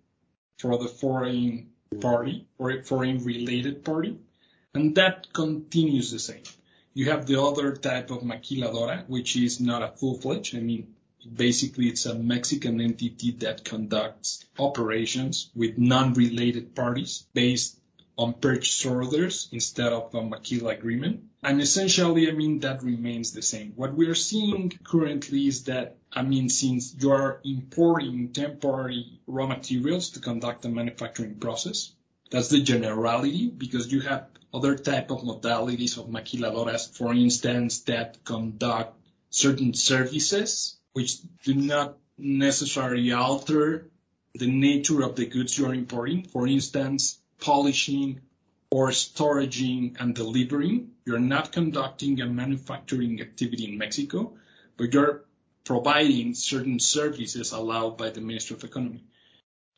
for 0.57 0.77
the 0.77 0.87
foreign 0.87 1.69
party 1.99 2.47
or 2.57 2.71
a 2.71 2.83
foreign 2.83 3.23
related 3.23 3.83
party. 3.85 4.17
And 4.73 4.95
that 4.95 5.31
continues 5.33 6.11
the 6.11 6.19
same. 6.19 6.43
You 6.93 7.11
have 7.11 7.25
the 7.25 7.41
other 7.41 7.75
type 7.75 8.11
of 8.11 8.21
maquiladora, 8.21 9.07
which 9.07 9.35
is 9.35 9.59
not 9.59 9.83
a 9.83 9.89
full-fledged. 9.89 10.55
I 10.55 10.59
mean, 10.59 10.95
basically 11.31 11.87
it's 11.87 12.05
a 12.05 12.15
Mexican 12.15 12.81
entity 12.81 13.31
that 13.39 13.63
conducts 13.63 14.45
operations 14.57 15.51
with 15.55 15.77
non-related 15.77 16.75
parties 16.75 17.25
based 17.33 17.79
on 18.17 18.33
purchase 18.33 18.85
orders 18.85 19.49
instead 19.51 19.91
of 19.91 20.13
a 20.13 20.21
maquila 20.21 20.71
agreement. 20.71 21.23
And 21.41 21.59
essentially, 21.61 22.29
I 22.29 22.33
mean, 22.33 22.59
that 22.59 22.83
remains 22.83 23.31
the 23.31 23.41
same. 23.41 23.73
What 23.75 23.95
we 23.95 24.07
are 24.07 24.15
seeing 24.15 24.71
currently 24.83 25.47
is 25.47 25.65
that, 25.65 25.97
I 26.11 26.21
mean, 26.21 26.49
since 26.49 26.95
you 26.99 27.11
are 27.11 27.41
importing 27.43 28.31
temporary 28.31 29.19
raw 29.27 29.47
materials 29.47 30.11
to 30.11 30.19
conduct 30.19 30.65
a 30.65 30.69
manufacturing 30.69 31.35
process, 31.35 31.91
that's 32.31 32.49
the 32.49 32.61
generality 32.61 33.49
because 33.49 33.91
you 33.91 34.01
have 34.01 34.27
other 34.53 34.75
type 34.75 35.09
of 35.11 35.21
modalities 35.21 35.97
of 35.97 36.07
maquiladoras, 36.07 36.95
for 36.95 37.13
instance, 37.13 37.81
that 37.81 38.23
conduct 38.23 38.95
certain 39.29 39.73
services 39.73 40.77
which 40.93 41.17
do 41.43 41.55
not 41.55 41.97
necessarily 42.17 43.11
alter 43.11 43.89
the 44.35 44.47
nature 44.47 45.01
of 45.01 45.15
the 45.15 45.25
goods 45.25 45.57
you 45.57 45.65
are 45.65 45.73
importing. 45.73 46.23
For 46.23 46.47
instance, 46.47 47.19
polishing 47.43 48.21
or 48.71 48.87
storaging 48.91 49.97
and 49.99 50.15
delivering. 50.15 50.91
You're 51.05 51.19
not 51.19 51.51
conducting 51.51 52.21
a 52.21 52.25
manufacturing 52.25 53.19
activity 53.19 53.65
in 53.65 53.77
Mexico, 53.77 54.33
but 54.77 54.93
you're 54.93 55.25
providing 55.65 56.35
certain 56.35 56.79
services 56.79 57.51
allowed 57.51 57.97
by 57.97 58.11
the 58.11 58.21
Ministry 58.21 58.55
of 58.55 58.63
Economy. 58.63 59.03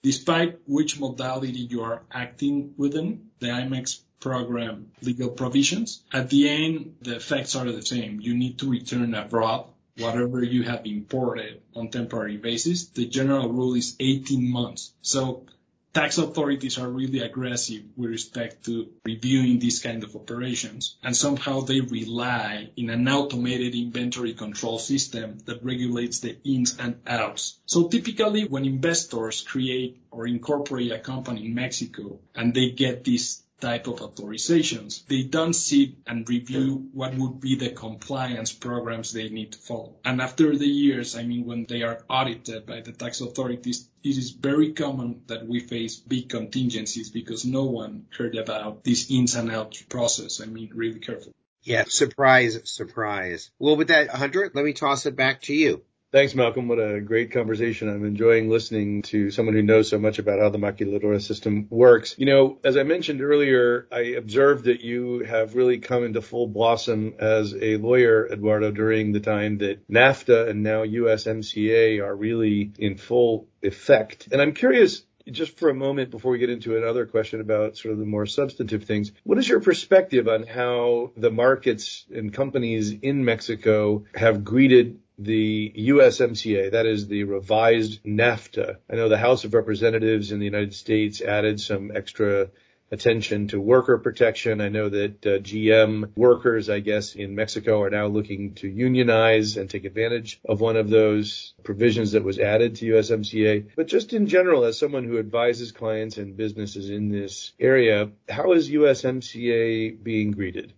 Despite 0.04 0.60
which 0.68 1.00
modality 1.00 1.62
you 1.62 1.82
are 1.82 2.04
acting 2.12 2.76
within 2.78 3.32
the 3.40 3.48
IMMEX 3.48 4.02
program 4.20 4.92
legal 5.02 5.30
provisions, 5.30 6.04
at 6.14 6.30
the 6.30 6.48
end, 6.48 6.98
the 7.02 7.16
effects 7.16 7.56
are 7.56 7.72
the 7.72 7.82
same. 7.82 8.22
You 8.22 8.36
need 8.36 8.60
to 8.60 8.70
return 8.70 9.16
abroad 9.16 9.66
whatever 9.98 10.44
you 10.44 10.64
have 10.64 10.86
imported 10.86 11.62
on 11.76 11.90
temporary 11.90 12.38
basis. 12.38 12.88
The 12.90 13.08
general 13.08 13.50
rule 13.50 13.74
is 13.74 13.96
18 14.00 14.48
months. 14.48 14.94
So 15.02 15.48
tax 15.96 16.18
authorities 16.18 16.78
are 16.78 16.90
really 16.90 17.20
aggressive 17.20 17.82
with 17.96 18.10
respect 18.10 18.66
to 18.66 18.90
reviewing 19.06 19.60
these 19.60 19.80
kind 19.80 20.04
of 20.04 20.14
operations 20.14 20.98
and 21.02 21.16
somehow 21.16 21.62
they 21.62 21.80
rely 21.80 22.70
in 22.76 22.90
an 22.90 23.08
automated 23.08 23.74
inventory 23.74 24.34
control 24.34 24.78
system 24.78 25.38
that 25.46 25.64
regulates 25.64 26.20
the 26.20 26.38
ins 26.44 26.78
and 26.80 27.00
outs. 27.08 27.58
So 27.66 27.88
typically 27.88 28.46
when 28.46 28.66
investors 28.66 29.42
create 29.42 30.02
or 30.12 30.28
incorporate 30.28 30.92
a 30.92 31.00
company 31.00 31.46
in 31.46 31.56
Mexico 31.56 32.20
and 32.36 32.54
they 32.54 32.72
get 32.72 33.06
this 33.06 33.42
type 33.66 33.88
of 33.88 34.00
authorizations. 34.00 35.06
They 35.08 35.24
don't 35.24 35.54
sit 35.54 35.96
and 36.06 36.30
review 36.30 36.90
what 36.94 37.16
would 37.16 37.40
be 37.42 37.56
the 37.56 37.72
compliance 37.72 38.54
programs 38.54 39.12
they 39.12 39.30
need 39.30 39.54
to 39.54 39.58
follow. 39.58 39.96
And 40.06 40.22
after 40.22 40.56
the 40.56 40.68
years, 40.68 41.16
I 41.16 41.24
mean, 41.24 41.46
when 41.46 41.66
they 41.66 41.82
are 41.82 42.04
audited 42.08 42.68
by 42.68 42.82
the 42.82 42.92
tax 42.92 43.22
authorities, 43.22 43.90
it 44.04 44.18
is 44.18 44.30
very 44.30 44.74
common 44.74 45.24
that 45.26 45.48
we 45.48 45.62
face 45.62 45.96
big 45.96 46.30
contingencies 46.30 47.10
because 47.10 47.44
no 47.44 47.64
one 47.64 48.06
heard 48.16 48.36
about 48.36 48.84
this 48.84 49.10
ins 49.10 49.34
and 49.34 49.52
outs 49.52 49.82
process. 49.82 50.42
I 50.42 50.46
mean, 50.46 50.70
really 50.76 51.00
careful. 51.00 51.34
Yeah, 51.64 51.86
surprise, 51.88 52.60
surprise. 52.66 53.50
Well, 53.58 53.78
with 53.78 53.88
that, 53.88 54.10
Hunter, 54.10 54.52
let 54.54 54.64
me 54.64 54.74
toss 54.74 55.08
it 55.08 55.16
back 55.16 55.42
to 55.44 55.56
you. 55.56 55.82
Thanks, 56.12 56.34
Malcolm. 56.34 56.70
What 56.70 56.80
a 56.80 57.02
great 57.02 57.32
conversation. 57.32 57.90
I'm 57.90 58.06
enjoying 58.06 58.50
listening 58.50 59.02
to 59.04 59.32
someone 59.32 59.54
who 59.54 59.62
knows 59.62 59.90
so 59.90 60.00
much 60.00 60.18
about 60.18 60.40
how 60.40 60.48
the 60.48 60.58
maquiladora 60.58 61.22
system 61.22 61.68
works. 61.70 62.16
You 62.18 62.26
know, 62.26 62.58
as 62.64 62.78
I 62.78 62.84
mentioned 62.84 63.22
earlier, 63.22 63.86
I 63.92 64.16
observed 64.16 64.66
that 64.66 64.80
you 64.80 65.26
have 65.26 65.56
really 65.56 65.80
come 65.80 66.06
into 66.06 66.22
full 66.22 66.48
blossom 66.48 67.16
as 67.20 67.54
a 67.54 67.76
lawyer, 67.78 68.32
Eduardo, 68.32 68.72
during 68.72 69.12
the 69.12 69.20
time 69.20 69.58
that 69.58 69.86
NAFTA 69.90 70.50
and 70.50 70.64
now 70.64 70.86
USMCA 70.86 72.02
are 72.02 72.16
really 72.16 72.72
in 72.80 72.96
full 72.96 73.50
effect. 73.62 74.30
And 74.32 74.42
I'm 74.42 74.54
curious, 74.54 75.04
just 75.30 75.58
for 75.58 75.70
a 75.70 75.74
moment 75.74 76.12
before 76.12 76.32
we 76.32 76.38
get 76.38 76.50
into 76.50 76.78
another 76.78 77.06
question 77.06 77.42
about 77.42 77.78
sort 77.78 77.92
of 77.92 78.00
the 78.00 78.06
more 78.06 78.26
substantive 78.26 78.86
things, 78.86 79.12
what 79.24 79.38
is 79.38 79.50
your 79.50 79.60
perspective 79.60 80.28
on 80.28 80.46
how 80.46 81.12
the 81.18 81.32
markets 81.32 82.06
and 82.14 82.32
companies 82.32 82.92
in 82.92 83.26
Mexico 83.26 84.06
have 84.14 84.44
greeted 84.44 85.00
the 85.18 85.74
USMCA, 85.76 86.72
that 86.72 86.86
is 86.86 87.08
the 87.08 87.24
revised 87.24 88.04
NAFTA. 88.04 88.78
I 88.90 88.96
know 88.96 89.10
the 89.10 89.18
House 89.18 89.44
of 89.46 89.54
Representatives 89.54 90.32
in 90.32 90.40
the 90.40 90.46
United 90.46 90.74
States 90.74 91.22
added 91.22 91.60
some 91.60 91.92
extra 91.96 92.50
attention 92.92 93.48
to 93.48 93.60
worker 93.60 93.98
protection. 93.98 94.62
I 94.62 94.70
know 94.70 94.90
that 94.90 95.26
uh, 95.26 95.40
GM 95.40 96.12
workers, 96.16 96.70
I 96.70 96.80
guess, 96.80 97.16
in 97.16 97.36
Mexico 97.36 97.82
are 97.82 97.90
now 97.90 98.08
looking 98.08 98.54
to 98.56 98.68
unionize 98.68 99.58
and 99.58 99.70
take 99.70 99.86
advantage 99.86 100.40
of 100.46 100.62
one 100.62 100.78
of 100.78 100.90
those 100.90 101.54
provisions 101.64 102.12
that 102.12 102.24
was 102.24 102.40
added 102.40 102.76
to 102.76 102.94
USMCA. 102.94 103.70
But 103.76 103.88
just 103.88 104.14
in 104.14 104.28
general, 104.28 104.66
as 104.66 104.78
someone 104.78 105.04
who 105.04 105.18
advises 105.18 105.72
clients 105.72 106.18
and 106.18 106.38
businesses 106.38 106.90
in 106.90 107.10
this 107.10 107.54
area, 107.60 108.12
how 108.30 108.54
is 108.54 108.70
USMCA 108.70 110.02
being 110.04 110.32
greeted? 110.32 110.74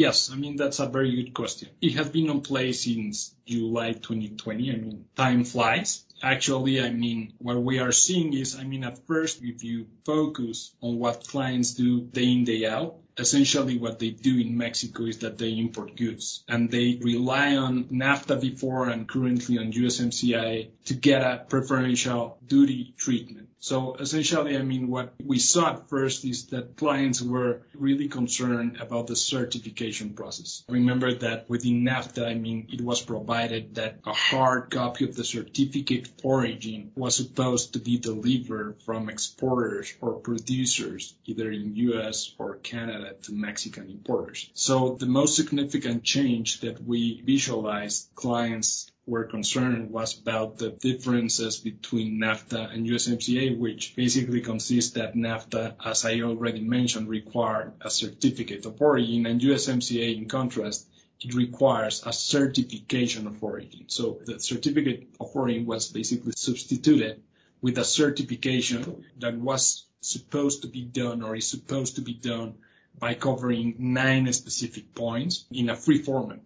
Yes, 0.00 0.30
I 0.32 0.36
mean, 0.36 0.56
that's 0.56 0.78
a 0.78 0.88
very 0.88 1.14
good 1.14 1.34
question. 1.34 1.68
It 1.82 1.92
has 1.96 2.08
been 2.08 2.30
in 2.30 2.40
place 2.40 2.84
since 2.84 3.34
July 3.44 3.92
2020. 3.92 4.72
I 4.72 4.76
mean, 4.76 5.04
time 5.14 5.44
flies. 5.44 6.06
Actually, 6.22 6.80
I 6.80 6.88
mean, 6.88 7.34
what 7.36 7.60
we 7.60 7.80
are 7.80 7.92
seeing 7.92 8.32
is, 8.32 8.58
I 8.58 8.64
mean, 8.64 8.82
at 8.82 9.06
first, 9.06 9.42
if 9.42 9.62
you 9.62 9.88
focus 10.06 10.74
on 10.80 10.98
what 10.98 11.28
clients 11.28 11.74
do 11.74 12.00
day 12.00 12.32
in, 12.32 12.44
day 12.44 12.64
out, 12.64 12.96
essentially 13.18 13.76
what 13.76 13.98
they 13.98 14.08
do 14.08 14.38
in 14.38 14.56
Mexico 14.56 15.04
is 15.04 15.18
that 15.18 15.36
they 15.36 15.50
import 15.58 15.96
goods 15.96 16.44
and 16.48 16.70
they 16.70 16.98
rely 17.02 17.56
on 17.56 17.84
NAFTA 17.84 18.40
before 18.40 18.88
and 18.88 19.06
currently 19.06 19.58
on 19.58 19.70
USMCA 19.70 20.70
to 20.86 20.94
get 20.94 21.20
a 21.20 21.44
preferential 21.46 22.38
duty 22.46 22.94
treatment. 22.96 23.49
So 23.60 23.94
essentially, 23.96 24.56
I 24.56 24.62
mean, 24.62 24.88
what 24.88 25.12
we 25.22 25.38
saw 25.38 25.74
at 25.74 25.90
first 25.90 26.24
is 26.24 26.46
that 26.46 26.76
clients 26.76 27.20
were 27.20 27.60
really 27.74 28.08
concerned 28.08 28.78
about 28.80 29.06
the 29.06 29.16
certification 29.16 30.14
process. 30.14 30.64
Remember 30.68 31.12
that 31.16 31.48
within 31.48 31.84
NAFTA, 31.84 32.26
I 32.26 32.34
mean, 32.34 32.68
it 32.72 32.80
was 32.80 33.02
provided 33.02 33.74
that 33.74 33.98
a 34.06 34.14
hard 34.14 34.70
copy 34.70 35.04
of 35.04 35.14
the 35.14 35.24
certificate 35.24 36.08
of 36.08 36.12
origin 36.24 36.92
was 36.96 37.16
supposed 37.16 37.74
to 37.74 37.80
be 37.80 37.98
delivered 37.98 38.80
from 38.82 39.10
exporters 39.10 39.92
or 40.00 40.14
producers, 40.14 41.14
either 41.26 41.50
in 41.50 41.76
US 41.76 42.34
or 42.38 42.56
Canada 42.56 43.14
to 43.24 43.32
Mexican 43.32 43.90
importers. 43.90 44.50
So 44.54 44.96
the 44.98 45.06
most 45.06 45.36
significant 45.36 46.02
change 46.02 46.60
that 46.60 46.82
we 46.82 47.20
visualized 47.20 48.08
clients 48.14 48.90
were 49.06 49.24
concerned 49.24 49.90
was 49.90 50.18
about 50.18 50.58
the 50.58 50.70
differences 50.70 51.56
between 51.58 52.20
NAFTA 52.20 52.72
and 52.72 52.86
USMCA, 52.86 53.58
which 53.58 53.96
basically 53.96 54.40
consists 54.40 54.92
that 54.92 55.14
NAFTA, 55.14 55.74
as 55.84 56.04
I 56.04 56.20
already 56.20 56.60
mentioned, 56.60 57.08
required 57.08 57.72
a 57.80 57.90
certificate 57.90 58.66
of 58.66 58.80
origin, 58.80 59.26
and 59.26 59.40
USMCA, 59.40 60.16
in 60.16 60.28
contrast, 60.28 60.86
it 61.20 61.34
requires 61.34 62.02
a 62.06 62.12
certification 62.12 63.26
of 63.26 63.42
origin. 63.42 63.84
So 63.88 64.20
the 64.24 64.38
certificate 64.40 65.08
of 65.18 65.34
origin 65.34 65.66
was 65.66 65.88
basically 65.88 66.32
substituted 66.36 67.22
with 67.60 67.78
a 67.78 67.84
certification 67.84 69.04
that 69.18 69.36
was 69.36 69.84
supposed 70.00 70.62
to 70.62 70.68
be 70.68 70.82
done 70.82 71.22
or 71.22 71.36
is 71.36 71.48
supposed 71.48 71.96
to 71.96 72.00
be 72.00 72.14
done 72.14 72.54
by 72.98 73.14
covering 73.14 73.74
nine 73.78 74.32
specific 74.32 74.94
points 74.94 75.44
in 75.50 75.68
a 75.68 75.76
free 75.76 75.98
format. 75.98 76.40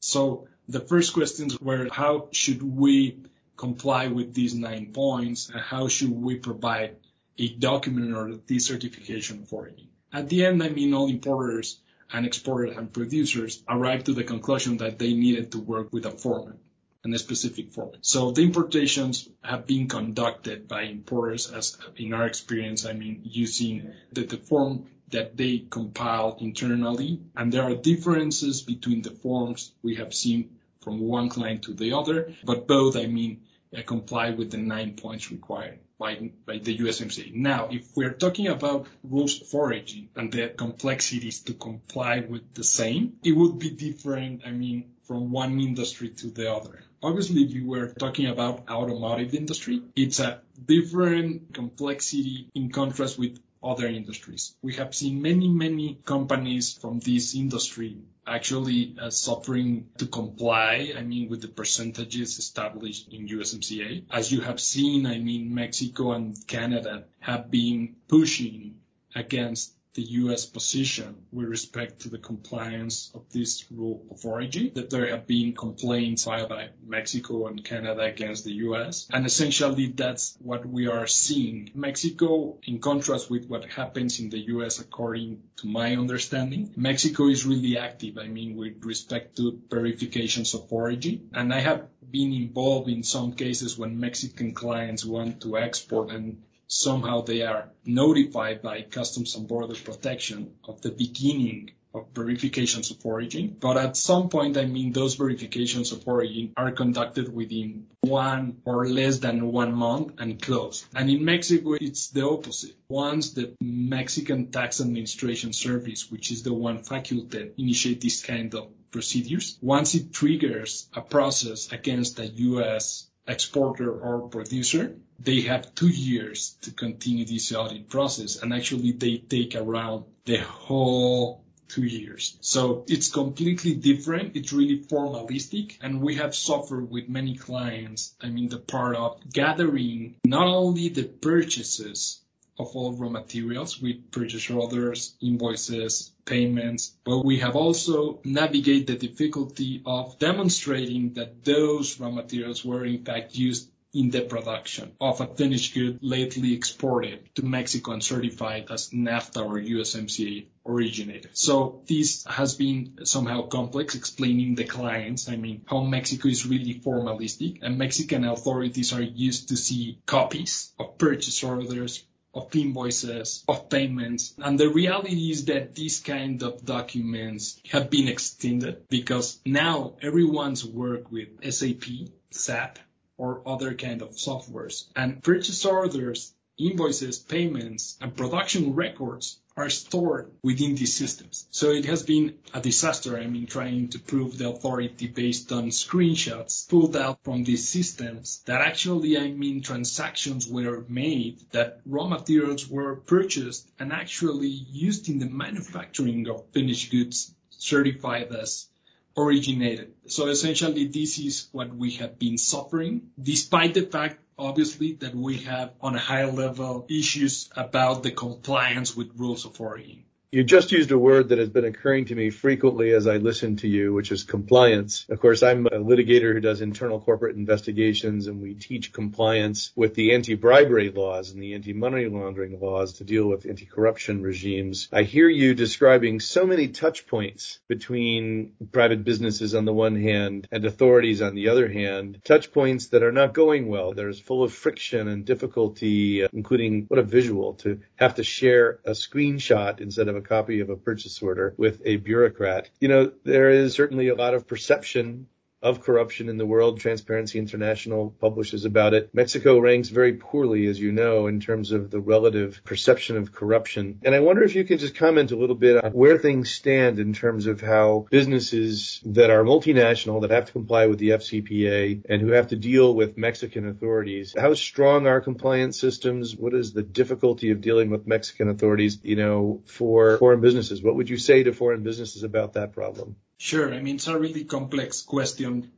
So 0.00 0.48
the 0.70 0.80
first 0.80 1.12
questions 1.12 1.60
were 1.60 1.88
how 1.90 2.28
should 2.32 2.62
we 2.62 3.18
comply 3.56 4.06
with 4.06 4.32
these 4.32 4.54
nine 4.54 4.92
points 4.92 5.50
and 5.50 5.60
how 5.60 5.88
should 5.88 6.10
we 6.10 6.36
provide 6.36 6.96
a 7.38 7.48
document 7.48 8.14
or 8.14 8.28
a 8.28 8.36
decertification 8.36 9.46
for 9.48 9.66
it. 9.66 9.80
At 10.12 10.28
the 10.28 10.44
end, 10.44 10.62
I 10.62 10.68
mean, 10.68 10.94
all 10.94 11.08
importers 11.08 11.78
and 12.12 12.26
exporters 12.26 12.76
and 12.76 12.92
producers 12.92 13.62
arrived 13.68 14.06
to 14.06 14.14
the 14.14 14.24
conclusion 14.24 14.78
that 14.78 14.98
they 14.98 15.14
needed 15.14 15.52
to 15.52 15.58
work 15.58 15.92
with 15.92 16.06
a 16.06 16.10
format 16.10 16.56
and 17.02 17.14
a 17.14 17.18
specific 17.18 17.72
format. 17.72 18.04
So 18.04 18.30
the 18.30 18.42
importations 18.42 19.28
have 19.42 19.66
been 19.66 19.88
conducted 19.88 20.68
by 20.68 20.82
importers 20.82 21.50
as 21.50 21.78
in 21.96 22.12
our 22.12 22.26
experience, 22.26 22.84
I 22.84 22.92
mean, 22.92 23.22
using 23.24 23.92
the, 24.12 24.24
the 24.24 24.36
form 24.36 24.86
that 25.08 25.36
they 25.36 25.64
compile 25.70 26.36
internally. 26.40 27.20
And 27.34 27.52
there 27.52 27.62
are 27.62 27.74
differences 27.74 28.62
between 28.62 29.02
the 29.02 29.10
forms 29.10 29.72
we 29.82 29.96
have 29.96 30.14
seen 30.14 30.56
from 30.80 31.00
one 31.00 31.28
client 31.28 31.62
to 31.64 31.74
the 31.74 31.92
other, 31.92 32.32
but 32.44 32.66
both, 32.66 32.96
I 32.96 33.06
mean, 33.06 33.42
uh, 33.76 33.82
comply 33.82 34.30
with 34.30 34.50
the 34.50 34.58
nine 34.58 34.94
points 34.94 35.30
required 35.30 35.78
by, 35.98 36.30
by 36.46 36.58
the 36.58 36.76
USMCA. 36.78 37.34
Now, 37.34 37.68
if 37.70 37.94
we're 37.94 38.14
talking 38.14 38.48
about 38.48 38.88
rules 39.04 39.40
of 39.42 39.54
origin 39.54 40.08
and 40.16 40.32
the 40.32 40.48
complexities 40.48 41.40
to 41.40 41.54
comply 41.54 42.20
with 42.20 42.54
the 42.54 42.64
same, 42.64 43.18
it 43.22 43.32
would 43.32 43.58
be 43.58 43.70
different, 43.70 44.42
I 44.46 44.50
mean, 44.50 44.92
from 45.04 45.30
one 45.30 45.60
industry 45.60 46.08
to 46.08 46.28
the 46.28 46.52
other. 46.52 46.82
Obviously, 47.02 47.42
if 47.42 47.52
you 47.52 47.66
were 47.66 47.88
talking 47.88 48.26
about 48.26 48.68
automotive 48.68 49.34
industry, 49.34 49.82
it's 49.96 50.20
a 50.20 50.40
different 50.66 51.54
complexity 51.54 52.48
in 52.54 52.70
contrast 52.70 53.18
with 53.18 53.38
other 53.62 53.86
industries. 53.86 54.54
We 54.62 54.74
have 54.74 54.94
seen 54.94 55.22
many, 55.22 55.48
many 55.48 56.00
companies 56.04 56.72
from 56.72 57.00
this 57.00 57.34
industry 57.34 57.98
actually 58.26 58.96
uh, 59.00 59.10
suffering 59.10 59.88
to 59.98 60.06
comply, 60.06 60.92
I 60.96 61.02
mean, 61.02 61.28
with 61.28 61.42
the 61.42 61.48
percentages 61.48 62.38
established 62.38 63.12
in 63.12 63.28
USMCA. 63.28 64.04
As 64.10 64.30
you 64.30 64.40
have 64.42 64.60
seen, 64.60 65.06
I 65.06 65.18
mean, 65.18 65.54
Mexico 65.54 66.12
and 66.12 66.36
Canada 66.46 67.04
have 67.18 67.50
been 67.50 67.96
pushing 68.08 68.76
against 69.14 69.74
the 69.94 70.02
U.S. 70.02 70.46
position 70.46 71.26
with 71.32 71.48
respect 71.48 72.00
to 72.02 72.08
the 72.08 72.18
compliance 72.18 73.10
of 73.14 73.30
this 73.32 73.64
rule 73.70 74.06
of 74.10 74.24
origin, 74.24 74.70
that 74.74 74.90
there 74.90 75.08
have 75.10 75.26
been 75.26 75.54
complaints 75.54 76.24
filed 76.24 76.48
by 76.48 76.68
Mexico 76.86 77.48
and 77.48 77.64
Canada 77.64 78.02
against 78.02 78.44
the 78.44 78.52
U.S. 78.68 79.08
And 79.12 79.26
essentially 79.26 79.88
that's 79.88 80.36
what 80.40 80.64
we 80.64 80.86
are 80.86 81.06
seeing. 81.06 81.70
Mexico, 81.74 82.58
in 82.62 82.78
contrast 82.78 83.30
with 83.30 83.48
what 83.48 83.64
happens 83.64 84.20
in 84.20 84.30
the 84.30 84.38
U.S. 84.54 84.78
according 84.78 85.42
to 85.56 85.66
my 85.66 85.96
understanding, 85.96 86.72
Mexico 86.76 87.28
is 87.28 87.44
really 87.44 87.76
active, 87.76 88.18
I 88.18 88.28
mean, 88.28 88.56
with 88.56 88.84
respect 88.84 89.36
to 89.38 89.60
verifications 89.68 90.54
of 90.54 90.72
origin. 90.72 91.30
And 91.34 91.52
I 91.52 91.60
have 91.60 91.88
been 92.10 92.32
involved 92.32 92.88
in 92.88 93.02
some 93.02 93.32
cases 93.32 93.76
when 93.76 93.98
Mexican 93.98 94.54
clients 94.54 95.04
want 95.04 95.42
to 95.42 95.58
export 95.58 96.10
and 96.10 96.42
somehow 96.70 97.20
they 97.20 97.42
are 97.42 97.68
notified 97.84 98.62
by 98.62 98.82
Customs 98.82 99.34
and 99.34 99.48
Border 99.48 99.74
Protection 99.74 100.54
of 100.64 100.80
the 100.80 100.90
beginning 100.90 101.72
of 101.92 102.06
verifications 102.14 102.92
of 102.92 103.04
origin. 103.04 103.56
But 103.58 103.76
at 103.76 103.96
some 103.96 104.28
point, 104.28 104.56
I 104.56 104.66
mean, 104.66 104.92
those 104.92 105.16
verifications 105.16 105.90
of 105.90 106.06
origin 106.06 106.52
are 106.56 106.70
conducted 106.70 107.34
within 107.34 107.88
one 108.02 108.62
or 108.64 108.88
less 108.88 109.18
than 109.18 109.50
one 109.50 109.74
month 109.74 110.20
and 110.20 110.40
closed. 110.40 110.86
And 110.94 111.10
in 111.10 111.24
Mexico, 111.24 111.72
it's 111.72 112.10
the 112.10 112.28
opposite. 112.28 112.76
Once 112.88 113.32
the 113.32 113.56
Mexican 113.60 114.52
Tax 114.52 114.80
Administration 114.80 115.52
Service, 115.52 116.08
which 116.08 116.30
is 116.30 116.44
the 116.44 116.54
one 116.54 116.84
faculty 116.84 117.50
initiate 117.58 118.00
this 118.00 118.22
kind 118.22 118.54
of 118.54 118.68
procedures, 118.92 119.58
once 119.60 119.96
it 119.96 120.12
triggers 120.12 120.88
a 120.94 121.00
process 121.00 121.72
against 121.72 122.20
a 122.20 122.26
U.S 122.26 123.09
exporter 123.26 123.90
or 123.90 124.28
producer, 124.28 124.96
they 125.18 125.42
have 125.42 125.74
two 125.74 125.88
years 125.88 126.56
to 126.62 126.70
continue 126.70 127.24
this 127.24 127.52
audit 127.52 127.88
process. 127.88 128.42
And 128.42 128.52
actually 128.52 128.92
they 128.92 129.18
take 129.18 129.54
around 129.54 130.04
the 130.24 130.38
whole 130.38 131.44
two 131.68 131.84
years. 131.84 132.36
So 132.40 132.84
it's 132.88 133.10
completely 133.10 133.74
different. 133.74 134.36
It's 134.36 134.52
really 134.52 134.80
formalistic. 134.80 135.76
And 135.80 136.00
we 136.00 136.16
have 136.16 136.34
suffered 136.34 136.90
with 136.90 137.08
many 137.08 137.36
clients. 137.36 138.14
I 138.20 138.28
mean, 138.28 138.48
the 138.48 138.58
part 138.58 138.96
of 138.96 139.20
gathering 139.32 140.16
not 140.24 140.48
only 140.48 140.88
the 140.88 141.04
purchases 141.04 142.20
of 142.58 142.76
all 142.76 142.92
raw 142.92 143.08
materials 143.08 143.80
we 143.80 143.94
purchase 143.94 144.50
orders, 144.50 145.14
invoices, 145.22 146.12
payments, 146.30 146.96
but 147.04 147.24
we 147.24 147.40
have 147.40 147.56
also 147.56 148.20
navigated 148.24 148.86
the 148.86 149.08
difficulty 149.08 149.82
of 149.84 150.18
demonstrating 150.18 151.12
that 151.14 151.44
those 151.44 152.00
raw 152.00 152.10
materials 152.10 152.64
were 152.64 152.84
in 152.84 153.04
fact 153.04 153.34
used 153.34 153.68
in 153.92 154.10
the 154.10 154.20
production 154.20 154.92
of 155.00 155.20
a 155.20 155.26
finished 155.26 155.74
good 155.74 155.98
lately 156.00 156.54
exported 156.54 157.28
to 157.34 157.44
Mexico 157.44 157.92
and 157.92 158.04
certified 158.04 158.70
as 158.70 158.90
NAFTA 158.90 159.44
or 159.44 159.58
USMCA 159.58 160.46
originated. 160.64 161.30
So 161.32 161.82
this 161.88 162.24
has 162.24 162.54
been 162.54 163.04
somehow 163.04 163.48
complex 163.48 163.96
explaining 163.96 164.54
the 164.54 164.64
clients. 164.64 165.28
I 165.28 165.36
mean, 165.36 165.62
how 165.66 165.80
Mexico 165.82 166.28
is 166.28 166.46
really 166.46 166.74
formalistic 166.74 167.58
and 167.62 167.78
Mexican 167.78 168.24
authorities 168.24 168.92
are 168.92 169.02
used 169.02 169.48
to 169.48 169.56
see 169.56 169.98
copies 170.06 170.72
of 170.78 170.96
purchase 170.96 171.42
orders, 171.42 172.04
of 172.34 172.54
invoices, 172.54 173.44
of 173.48 173.68
payments. 173.68 174.34
And 174.38 174.58
the 174.58 174.70
reality 174.70 175.30
is 175.30 175.46
that 175.46 175.74
these 175.74 176.00
kind 176.00 176.42
of 176.42 176.64
documents 176.64 177.60
have 177.70 177.90
been 177.90 178.08
extended 178.08 178.88
because 178.88 179.40
now 179.44 179.94
everyone's 180.00 180.64
work 180.64 181.10
with 181.10 181.28
SAP, 181.52 181.84
SAP, 182.30 182.78
or 183.16 183.42
other 183.46 183.74
kind 183.74 184.02
of 184.02 184.10
softwares. 184.10 184.86
And 184.96 185.22
purchase 185.22 185.64
orders, 185.64 186.32
invoices, 186.68 187.18
payments, 187.18 187.96
and 188.00 188.16
production 188.16 188.74
records 188.74 189.38
are 189.56 189.68
stored 189.68 190.30
within 190.42 190.74
these 190.74 190.96
systems. 190.96 191.46
So 191.50 191.70
it 191.70 191.84
has 191.84 192.02
been 192.02 192.38
a 192.54 192.60
disaster. 192.60 193.18
I 193.18 193.26
mean, 193.26 193.46
trying 193.46 193.88
to 193.88 193.98
prove 193.98 194.38
the 194.38 194.48
authority 194.48 195.08
based 195.08 195.52
on 195.52 195.70
screenshots 195.70 196.68
pulled 196.68 196.96
out 196.96 197.18
from 197.24 197.44
these 197.44 197.68
systems 197.68 198.42
that 198.46 198.60
actually, 198.62 199.18
I 199.18 199.32
mean, 199.32 199.60
transactions 199.60 200.48
were 200.48 200.84
made 200.88 201.40
that 201.50 201.80
raw 201.84 202.06
materials 202.06 202.68
were 202.68 202.96
purchased 202.96 203.68
and 203.78 203.92
actually 203.92 204.48
used 204.48 205.08
in 205.08 205.18
the 205.18 205.26
manufacturing 205.26 206.28
of 206.28 206.46
finished 206.52 206.90
goods 206.90 207.34
certified 207.50 208.32
as 208.32 208.69
originated. 209.16 209.92
So 210.06 210.26
essentially, 210.28 210.86
this 210.86 211.18
is 211.18 211.48
what 211.52 211.74
we 211.74 211.92
have 211.92 212.18
been 212.18 212.38
suffering, 212.38 213.10
despite 213.20 213.74
the 213.74 213.82
fact, 213.82 214.20
obviously, 214.38 214.94
that 214.94 215.14
we 215.14 215.38
have 215.38 215.72
on 215.80 215.94
a 215.94 215.98
high 215.98 216.24
level 216.24 216.86
issues 216.88 217.50
about 217.56 218.02
the 218.02 218.10
compliance 218.10 218.96
with 218.96 219.10
rules 219.16 219.44
of 219.44 219.60
origin. 219.60 220.04
You 220.32 220.44
just 220.44 220.70
used 220.70 220.92
a 220.92 220.98
word 220.98 221.30
that 221.30 221.38
has 221.38 221.48
been 221.48 221.64
occurring 221.64 222.04
to 222.04 222.14
me 222.14 222.30
frequently 222.30 222.92
as 222.92 223.08
I 223.08 223.16
listen 223.16 223.56
to 223.56 223.68
you, 223.68 223.92
which 223.92 224.12
is 224.12 224.22
compliance. 224.22 225.04
Of 225.08 225.18
course, 225.18 225.42
I'm 225.42 225.66
a 225.66 225.70
litigator 225.70 226.32
who 226.32 226.38
does 226.38 226.60
internal 226.60 227.00
corporate 227.00 227.34
investigations 227.34 228.28
and 228.28 228.40
we 228.40 228.54
teach 228.54 228.92
compliance 228.92 229.72
with 229.74 229.96
the 229.96 230.14
anti-bribery 230.14 230.90
laws 230.90 231.32
and 231.32 231.42
the 231.42 231.54
anti-money 231.54 232.06
laundering 232.06 232.60
laws 232.60 232.92
to 232.98 233.04
deal 233.04 233.26
with 233.26 233.44
anti-corruption 233.44 234.22
regimes. 234.22 234.88
I 234.92 235.02
hear 235.02 235.28
you 235.28 235.52
describing 235.52 236.20
so 236.20 236.46
many 236.46 236.68
touch 236.68 237.08
points 237.08 237.58
between 237.66 238.52
private 238.70 239.02
businesses 239.02 239.56
on 239.56 239.64
the 239.64 239.72
one 239.72 240.00
hand 240.00 240.46
and 240.52 240.64
authorities 240.64 241.22
on 241.22 241.34
the 241.34 241.48
other 241.48 241.68
hand, 241.68 242.20
touch 242.24 242.52
points 242.52 242.90
that 242.90 243.02
are 243.02 243.10
not 243.10 243.34
going 243.34 243.66
well. 243.66 243.94
There's 243.94 244.20
full 244.20 244.44
of 244.44 244.52
friction 244.52 245.08
and 245.08 245.24
difficulty, 245.24 246.22
uh, 246.22 246.28
including 246.32 246.84
what 246.86 247.00
a 247.00 247.02
visual 247.02 247.54
to 247.54 247.80
have 247.96 248.14
to 248.14 248.22
share 248.22 248.78
a 248.84 248.92
screenshot 248.92 249.80
instead 249.80 250.06
of 250.06 250.19
a 250.20 250.28
copy 250.28 250.60
of 250.60 250.70
a 250.70 250.76
purchase 250.76 251.20
order 251.20 251.54
with 251.56 251.82
a 251.84 251.96
bureaucrat. 251.96 252.70
You 252.78 252.88
know, 252.88 253.12
there 253.24 253.50
is 253.50 253.74
certainly 253.74 254.08
a 254.08 254.14
lot 254.14 254.34
of 254.34 254.46
perception 254.46 255.26
of 255.62 255.82
corruption 255.82 256.28
in 256.28 256.36
the 256.36 256.46
world. 256.46 256.80
Transparency 256.80 257.38
International 257.38 258.14
publishes 258.20 258.64
about 258.64 258.94
it. 258.94 259.10
Mexico 259.12 259.58
ranks 259.58 259.88
very 259.88 260.14
poorly, 260.14 260.66
as 260.66 260.80
you 260.80 260.92
know, 260.92 261.26
in 261.26 261.40
terms 261.40 261.72
of 261.72 261.90
the 261.90 262.00
relative 262.00 262.60
perception 262.64 263.16
of 263.16 263.32
corruption. 263.32 264.00
And 264.04 264.14
I 264.14 264.20
wonder 264.20 264.42
if 264.42 264.54
you 264.54 264.64
can 264.64 264.78
just 264.78 264.94
comment 264.94 265.32
a 265.32 265.36
little 265.36 265.56
bit 265.56 265.84
on 265.84 265.92
where 265.92 266.18
things 266.18 266.50
stand 266.50 266.98
in 266.98 267.12
terms 267.12 267.46
of 267.46 267.60
how 267.60 268.06
businesses 268.10 269.00
that 269.04 269.30
are 269.30 269.44
multinational, 269.44 270.22
that 270.22 270.30
have 270.30 270.46
to 270.46 270.52
comply 270.52 270.86
with 270.86 270.98
the 270.98 271.10
FCPA 271.10 272.02
and 272.08 272.20
who 272.20 272.32
have 272.32 272.48
to 272.48 272.56
deal 272.56 272.94
with 272.94 273.18
Mexican 273.18 273.68
authorities, 273.68 274.34
how 274.38 274.54
strong 274.54 275.06
are 275.06 275.20
compliance 275.20 275.78
systems? 275.78 276.36
What 276.36 276.54
is 276.54 276.72
the 276.72 276.82
difficulty 276.82 277.50
of 277.50 277.60
dealing 277.60 277.90
with 277.90 278.06
Mexican 278.06 278.48
authorities, 278.48 278.98
you 279.02 279.16
know, 279.16 279.62
for 279.66 280.18
foreign 280.18 280.40
businesses? 280.40 280.82
What 280.82 280.96
would 280.96 281.10
you 281.10 281.18
say 281.18 281.42
to 281.42 281.52
foreign 281.52 281.82
businesses 281.82 282.22
about 282.22 282.54
that 282.54 282.72
problem? 282.72 283.16
Sure. 283.42 283.72
I 283.72 283.80
mean, 283.80 283.94
it's 283.94 284.06
a 284.06 284.18
really 284.18 284.44
complex 284.44 285.00
question. 285.00 285.72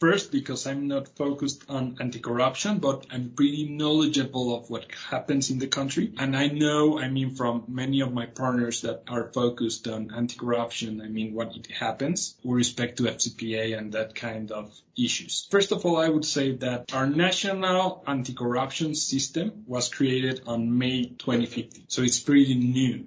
First, 0.00 0.30
because 0.30 0.66
I'm 0.66 0.86
not 0.86 1.08
focused 1.16 1.64
on 1.66 1.96
anti-corruption, 1.98 2.78
but 2.78 3.06
I'm 3.10 3.30
pretty 3.30 3.66
knowledgeable 3.70 4.54
of 4.54 4.68
what 4.68 4.92
happens 5.08 5.48
in 5.48 5.58
the 5.58 5.66
country. 5.66 6.12
And 6.18 6.36
I 6.36 6.48
know, 6.48 6.98
I 6.98 7.08
mean, 7.08 7.36
from 7.36 7.64
many 7.68 8.02
of 8.02 8.12
my 8.12 8.26
partners 8.26 8.82
that 8.82 9.04
are 9.08 9.32
focused 9.32 9.88
on 9.88 10.14
anti-corruption, 10.14 11.00
I 11.00 11.08
mean, 11.08 11.32
what 11.32 11.56
it 11.56 11.68
happens 11.68 12.36
with 12.44 12.56
respect 12.56 12.98
to 12.98 13.04
FCPA 13.04 13.78
and 13.78 13.92
that 13.92 14.14
kind 14.14 14.52
of 14.52 14.70
issues. 14.94 15.48
First 15.50 15.72
of 15.72 15.86
all, 15.86 15.96
I 15.96 16.10
would 16.10 16.26
say 16.26 16.56
that 16.56 16.92
our 16.92 17.06
national 17.06 18.04
anti-corruption 18.06 18.94
system 18.94 19.64
was 19.66 19.88
created 19.88 20.42
on 20.46 20.76
May 20.76 21.06
2015. 21.06 21.84
So 21.88 22.02
it's 22.02 22.20
pretty 22.20 22.56
new. 22.56 23.06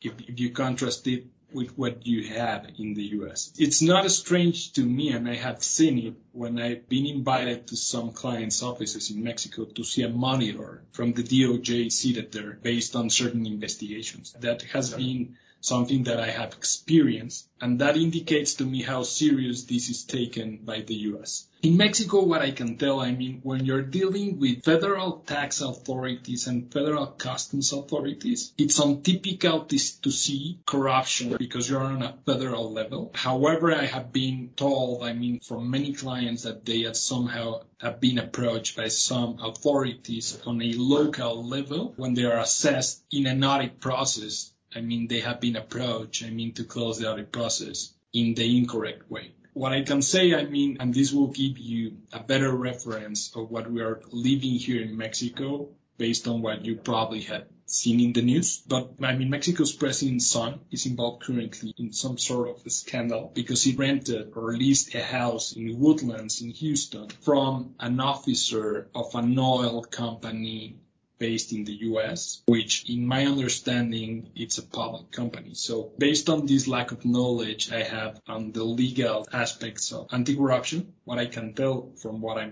If, 0.00 0.12
if 0.28 0.38
you 0.38 0.50
contrast 0.50 1.08
it 1.08 1.26
with 1.56 1.76
what 1.76 2.06
you 2.06 2.28
have 2.28 2.66
in 2.78 2.92
the 2.92 3.06
US. 3.18 3.50
It's 3.58 3.80
not 3.80 4.08
strange 4.10 4.72
to 4.74 4.82
me, 4.82 5.08
and 5.08 5.26
I 5.26 5.36
have 5.36 5.64
seen 5.64 5.98
it 5.98 6.14
when 6.32 6.60
I've 6.60 6.86
been 6.88 7.06
invited 7.06 7.68
to 7.68 7.76
some 7.76 8.12
clients' 8.12 8.62
offices 8.62 9.10
in 9.10 9.24
Mexico 9.24 9.64
to 9.64 9.82
see 9.82 10.02
a 10.02 10.10
monitor 10.10 10.84
from 10.92 11.14
the 11.14 11.22
DOJ 11.22 11.90
seated 11.90 12.30
there 12.30 12.52
based 12.62 12.94
on 12.94 13.08
certain 13.08 13.46
investigations. 13.46 14.34
That 14.40 14.62
has 14.74 14.92
been 14.92 15.38
something 15.60 16.04
that 16.04 16.20
I 16.20 16.30
have 16.30 16.52
experienced, 16.52 17.48
and 17.60 17.80
that 17.80 17.96
indicates 17.96 18.54
to 18.54 18.64
me 18.64 18.82
how 18.82 19.02
serious 19.02 19.64
this 19.64 19.88
is 19.88 20.04
taken 20.04 20.58
by 20.58 20.82
the 20.82 20.94
US. 21.10 21.48
In 21.62 21.76
Mexico, 21.76 22.22
what 22.22 22.42
I 22.42 22.52
can 22.52 22.76
tell, 22.76 23.00
I 23.00 23.10
mean, 23.10 23.40
when 23.42 23.64
you're 23.64 23.82
dealing 23.82 24.38
with 24.38 24.64
federal 24.64 25.24
tax 25.26 25.60
authorities 25.60 26.46
and 26.46 26.70
federal 26.72 27.06
customs 27.06 27.72
authorities, 27.72 28.52
it's 28.58 28.78
untypical 28.78 29.64
to 29.64 30.10
see 30.10 30.60
corruption 30.66 31.34
because 31.38 31.68
you're 31.68 31.82
on 31.82 32.02
a 32.02 32.14
federal 32.26 32.72
level. 32.72 33.10
However, 33.14 33.74
I 33.74 33.86
have 33.86 34.12
been 34.12 34.50
told, 34.54 35.02
I 35.02 35.14
mean, 35.14 35.40
from 35.40 35.70
many 35.70 35.94
clients 35.94 36.42
that 36.42 36.64
they 36.64 36.82
have 36.82 36.96
somehow 36.96 37.62
have 37.80 38.00
been 38.00 38.18
approached 38.18 38.76
by 38.76 38.88
some 38.88 39.38
authorities 39.40 40.38
on 40.46 40.62
a 40.62 40.72
local 40.74 41.44
level 41.44 41.94
when 41.96 42.14
they 42.14 42.24
are 42.24 42.38
assessed 42.38 43.02
in 43.10 43.26
an 43.26 43.42
audit 43.42 43.80
process 43.80 44.52
I 44.76 44.82
mean, 44.82 45.08
they 45.08 45.20
have 45.20 45.40
been 45.40 45.56
approached, 45.56 46.22
I 46.22 46.30
mean, 46.30 46.52
to 46.54 46.64
close 46.64 46.98
the 46.98 47.10
audit 47.10 47.32
process 47.32 47.94
in 48.12 48.34
the 48.34 48.58
incorrect 48.58 49.10
way. 49.10 49.32
What 49.54 49.72
I 49.72 49.82
can 49.82 50.02
say, 50.02 50.34
I 50.34 50.44
mean, 50.44 50.76
and 50.80 50.92
this 50.92 51.12
will 51.14 51.28
give 51.28 51.56
you 51.56 51.96
a 52.12 52.20
better 52.20 52.54
reference 52.54 53.34
of 53.34 53.50
what 53.50 53.70
we 53.70 53.80
are 53.80 54.02
living 54.10 54.56
here 54.56 54.82
in 54.82 54.98
Mexico 54.98 55.70
based 55.96 56.28
on 56.28 56.42
what 56.42 56.66
you 56.66 56.76
probably 56.76 57.22
had 57.22 57.46
seen 57.64 58.00
in 58.00 58.12
the 58.12 58.20
news. 58.20 58.58
But 58.58 58.96
I 59.02 59.16
mean, 59.16 59.30
Mexico's 59.30 59.72
president's 59.72 60.26
son 60.26 60.60
is 60.70 60.84
involved 60.84 61.24
currently 61.24 61.72
in 61.78 61.94
some 61.94 62.18
sort 62.18 62.50
of 62.50 62.66
a 62.66 62.70
scandal 62.70 63.32
because 63.34 63.62
he 63.62 63.74
rented 63.74 64.32
or 64.36 64.54
leased 64.54 64.94
a 64.94 65.02
house 65.02 65.52
in 65.52 65.80
Woodlands 65.80 66.42
in 66.42 66.50
Houston 66.50 67.08
from 67.08 67.74
an 67.80 67.98
officer 67.98 68.88
of 68.94 69.14
an 69.14 69.38
oil 69.38 69.82
company 69.82 70.76
based 71.18 71.52
in 71.52 71.64
the 71.64 71.72
US, 71.90 72.42
which 72.46 72.88
in 72.90 73.06
my 73.06 73.26
understanding, 73.26 74.30
it's 74.34 74.58
a 74.58 74.62
public 74.62 75.10
company. 75.10 75.54
So 75.54 75.92
based 75.98 76.28
on 76.28 76.46
this 76.46 76.68
lack 76.68 76.92
of 76.92 77.04
knowledge 77.04 77.72
I 77.72 77.82
have 77.82 78.20
on 78.26 78.52
the 78.52 78.64
legal 78.64 79.26
aspects 79.32 79.92
of 79.92 80.08
anti-corruption, 80.12 80.92
what 81.04 81.18
I 81.18 81.26
can 81.26 81.54
tell 81.54 81.92
from 81.96 82.20
what 82.20 82.38
I 82.38 82.50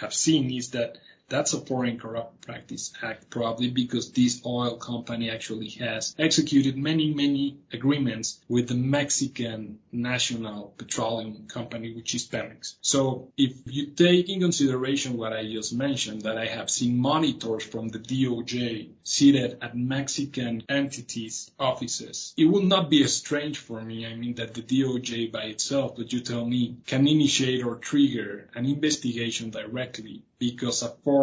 have 0.00 0.14
seen 0.14 0.50
is 0.50 0.70
that 0.70 0.98
that's 1.28 1.52
a 1.52 1.60
foreign 1.60 1.98
corrupt 1.98 2.40
practice 2.40 2.92
act, 3.02 3.28
probably 3.28 3.70
because 3.70 4.12
this 4.12 4.40
oil 4.46 4.76
company 4.76 5.30
actually 5.30 5.68
has 5.70 6.14
executed 6.18 6.76
many, 6.78 7.12
many 7.12 7.58
agreements 7.72 8.40
with 8.48 8.68
the 8.68 8.74
Mexican 8.74 9.78
national 9.92 10.74
petroleum 10.78 11.46
company, 11.48 11.94
which 11.94 12.14
is 12.14 12.26
Pemex. 12.26 12.76
So 12.80 13.32
if 13.36 13.52
you 13.66 13.88
take 13.88 14.28
in 14.30 14.40
consideration 14.40 15.18
what 15.18 15.34
I 15.34 15.44
just 15.50 15.74
mentioned, 15.74 16.22
that 16.22 16.38
I 16.38 16.46
have 16.46 16.70
seen 16.70 16.96
monitors 16.96 17.64
from 17.64 17.88
the 17.88 17.98
DOJ 17.98 18.92
seated 19.04 19.58
at 19.60 19.76
Mexican 19.76 20.62
entities 20.68 21.50
offices, 21.58 22.32
it 22.36 22.46
will 22.46 22.62
not 22.62 22.88
be 22.88 23.06
strange 23.06 23.58
for 23.58 23.80
me. 23.80 24.06
I 24.06 24.14
mean 24.14 24.34
that 24.36 24.54
the 24.54 24.62
DOJ 24.62 25.30
by 25.30 25.44
itself, 25.44 25.96
that 25.96 26.12
you 26.12 26.20
tell 26.20 26.44
me, 26.44 26.78
can 26.86 27.06
initiate 27.06 27.64
or 27.64 27.76
trigger 27.76 28.48
an 28.54 28.64
investigation 28.64 29.50
directly 29.50 30.22
because 30.38 30.82
a 30.82 30.88
foreign 31.04 31.17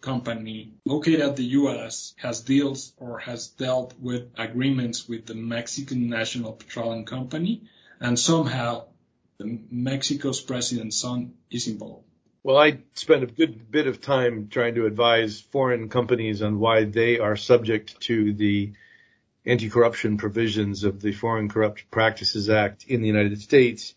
company 0.00 0.72
located 0.84 1.20
at 1.20 1.36
the 1.36 1.44
U.S. 1.60 2.14
has 2.18 2.40
deals 2.40 2.92
or 2.96 3.18
has 3.18 3.48
dealt 3.48 3.94
with 4.00 4.30
agreements 4.38 5.08
with 5.08 5.26
the 5.26 5.34
Mexican 5.34 6.08
National 6.08 6.52
Petroleum 6.52 7.04
Company, 7.04 7.62
and 7.98 8.18
somehow 8.18 8.84
Mexico's 9.38 10.40
president's 10.40 10.96
son 10.96 11.34
is 11.50 11.66
involved. 11.66 12.04
Well, 12.44 12.56
I 12.56 12.78
spent 12.94 13.24
a 13.24 13.26
good 13.26 13.68
bit 13.70 13.88
of 13.88 14.00
time 14.00 14.48
trying 14.48 14.76
to 14.76 14.86
advise 14.86 15.40
foreign 15.40 15.88
companies 15.88 16.42
on 16.42 16.60
why 16.60 16.84
they 16.84 17.18
are 17.18 17.34
subject 17.36 18.00
to 18.02 18.32
the 18.32 18.72
anti-corruption 19.44 20.18
provisions 20.18 20.84
of 20.84 21.00
the 21.00 21.12
Foreign 21.12 21.48
Corrupt 21.48 21.90
Practices 21.90 22.48
Act 22.48 22.84
in 22.86 23.00
the 23.00 23.08
United 23.08 23.40
States, 23.42 23.94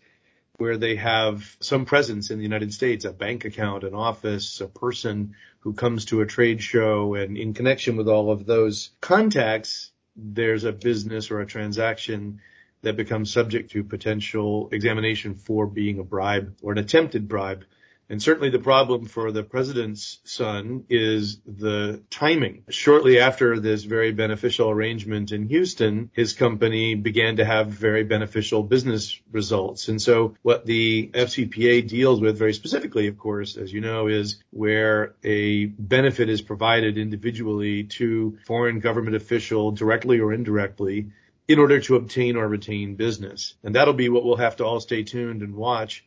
where 0.60 0.76
they 0.76 0.96
have 0.96 1.56
some 1.60 1.86
presence 1.86 2.30
in 2.30 2.36
the 2.36 2.44
United 2.44 2.72
States, 2.74 3.06
a 3.06 3.12
bank 3.12 3.46
account, 3.46 3.82
an 3.82 3.94
office, 3.94 4.60
a 4.60 4.68
person 4.68 5.34
who 5.60 5.72
comes 5.72 6.04
to 6.04 6.20
a 6.20 6.26
trade 6.26 6.62
show, 6.62 7.14
and 7.14 7.38
in 7.38 7.54
connection 7.54 7.96
with 7.96 8.08
all 8.08 8.30
of 8.30 8.44
those 8.44 8.90
contacts, 9.00 9.90
there's 10.14 10.64
a 10.64 10.72
business 10.72 11.30
or 11.30 11.40
a 11.40 11.46
transaction 11.46 12.40
that 12.82 12.94
becomes 12.94 13.32
subject 13.32 13.70
to 13.70 13.82
potential 13.82 14.68
examination 14.70 15.34
for 15.34 15.66
being 15.66 15.98
a 15.98 16.04
bribe 16.04 16.54
or 16.60 16.72
an 16.72 16.78
attempted 16.78 17.26
bribe. 17.26 17.64
And 18.10 18.20
certainly 18.20 18.50
the 18.50 18.58
problem 18.58 19.06
for 19.06 19.30
the 19.30 19.44
president's 19.44 20.18
son 20.24 20.84
is 20.88 21.38
the 21.46 22.02
timing. 22.10 22.64
Shortly 22.68 23.20
after 23.20 23.60
this 23.60 23.84
very 23.84 24.10
beneficial 24.10 24.68
arrangement 24.68 25.30
in 25.30 25.48
Houston, 25.48 26.10
his 26.12 26.32
company 26.32 26.96
began 26.96 27.36
to 27.36 27.44
have 27.44 27.68
very 27.68 28.02
beneficial 28.02 28.64
business 28.64 29.20
results. 29.30 29.86
And 29.86 30.02
so 30.02 30.34
what 30.42 30.66
the 30.66 31.08
FCPA 31.14 31.86
deals 31.86 32.20
with 32.20 32.36
very 32.36 32.52
specifically, 32.52 33.06
of 33.06 33.16
course, 33.16 33.56
as 33.56 33.72
you 33.72 33.80
know, 33.80 34.08
is 34.08 34.42
where 34.50 35.14
a 35.22 35.66
benefit 35.66 36.28
is 36.28 36.42
provided 36.42 36.98
individually 36.98 37.84
to 37.84 38.36
foreign 38.44 38.80
government 38.80 39.14
official 39.14 39.70
directly 39.70 40.18
or 40.18 40.32
indirectly 40.32 41.12
in 41.46 41.60
order 41.60 41.78
to 41.80 41.94
obtain 41.94 42.34
or 42.36 42.48
retain 42.48 42.96
business. 42.96 43.54
And 43.62 43.76
that'll 43.76 43.94
be 43.94 44.08
what 44.08 44.24
we'll 44.24 44.36
have 44.36 44.56
to 44.56 44.64
all 44.64 44.80
stay 44.80 45.04
tuned 45.04 45.42
and 45.42 45.54
watch 45.54 46.04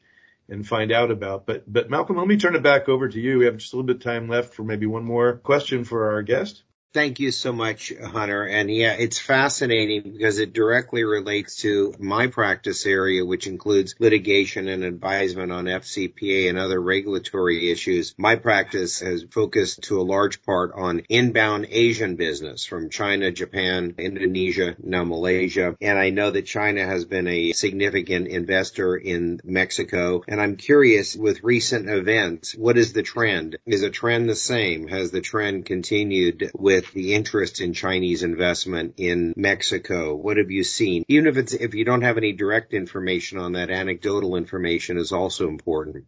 and 0.50 0.68
find 0.68 0.92
out 0.92 1.12
about. 1.12 1.46
But 1.46 1.72
but 1.72 1.90
Malcolm, 1.90 2.18
let 2.18 2.28
me 2.28 2.38
turn 2.38 2.56
it 2.56 2.64
back 2.64 2.90
over 2.90 3.08
to 3.08 3.20
you. 3.20 3.40
We 3.40 3.46
have 3.46 3.58
just 3.58 3.74
a 3.74 3.76
little 3.76 3.88
bit 3.88 3.98
of 3.98 4.04
time 4.04 4.28
left 4.28 4.54
for 4.54 4.64
maybe 4.64 4.86
one 4.86 5.06
more 5.06 5.38
question 5.38 5.84
for 5.84 6.12
our 6.14 6.22
guest. 6.22 6.64
Thank 6.94 7.20
you 7.20 7.32
so 7.32 7.52
much, 7.52 7.92
Hunter. 7.92 8.44
And 8.44 8.70
yeah, 8.70 8.94
it's 8.94 9.18
fascinating 9.18 10.14
because 10.14 10.38
it 10.38 10.54
directly 10.54 11.04
relates 11.04 11.56
to 11.58 11.96
my 11.98 12.28
practice 12.28 12.86
area, 12.86 13.26
which 13.26 13.48
includes 13.48 13.96
litigation 13.98 14.68
and 14.68 14.84
advisement 14.84 15.52
on 15.52 15.66
FCPA 15.66 16.50
and 16.50 16.60
other 16.60 16.80
regulatory 16.80 17.72
issues. 17.72 18.14
My 18.20 18.36
practice 18.36 19.00
has 19.00 19.26
focused 19.32 19.82
to 19.86 20.00
a 20.00 20.04
large 20.04 20.44
part 20.44 20.72
on 20.76 21.02
inbound 21.10 21.66
Asian 21.72 22.16
business 22.16 22.64
from 22.64 22.92
China, 22.92 23.32
Japan, 23.32 23.96
Indonesia, 23.98 24.76
now 24.84 25.04
Malaysia. 25.04 25.76
And 25.82 25.98
I 25.98 26.12
know 26.12 26.30
that 26.30 26.46
China 26.46 26.86
has 26.86 27.06
been 27.06 27.28
a 27.28 27.54
significant 27.54 28.28
investor 28.28 28.96
in 28.96 29.40
Mexico. 29.44 30.22
And 30.28 30.40
I'm 30.40 30.58
curious 30.58 31.16
with 31.16 31.44
recent 31.44 31.90
events, 31.90 32.54
what 32.54 32.78
is 32.78 32.94
the 32.94 33.02
trend? 33.02 33.58
Is 33.66 33.82
the 33.82 33.90
trend 33.90 34.30
the 34.30 34.36
same? 34.36 34.88
Has 34.90 35.10
the 35.10 35.22
trend 35.22 35.66
continued 35.66 36.52
with 36.54 36.83
with 36.86 36.94
the 36.94 37.14
interest 37.14 37.62
in 37.62 37.74
Chinese 37.74 38.24
investment 38.24 38.96
in 38.98 39.34
Mexico? 39.36 40.16
What 40.16 40.38
have 40.38 40.52
you 40.52 40.64
seen? 40.64 41.04
Even 41.08 41.28
if 41.28 41.38
it's, 41.38 41.54
if 41.54 41.74
you 41.74 41.86
don't 41.86 42.02
have 42.02 42.18
any 42.18 42.34
direct 42.34 42.74
information 42.74 43.38
on 43.38 43.54
that, 43.54 43.70
anecdotal 43.70 44.36
information 44.36 44.98
is 44.98 45.12
also 45.12 45.48
important. 45.48 46.06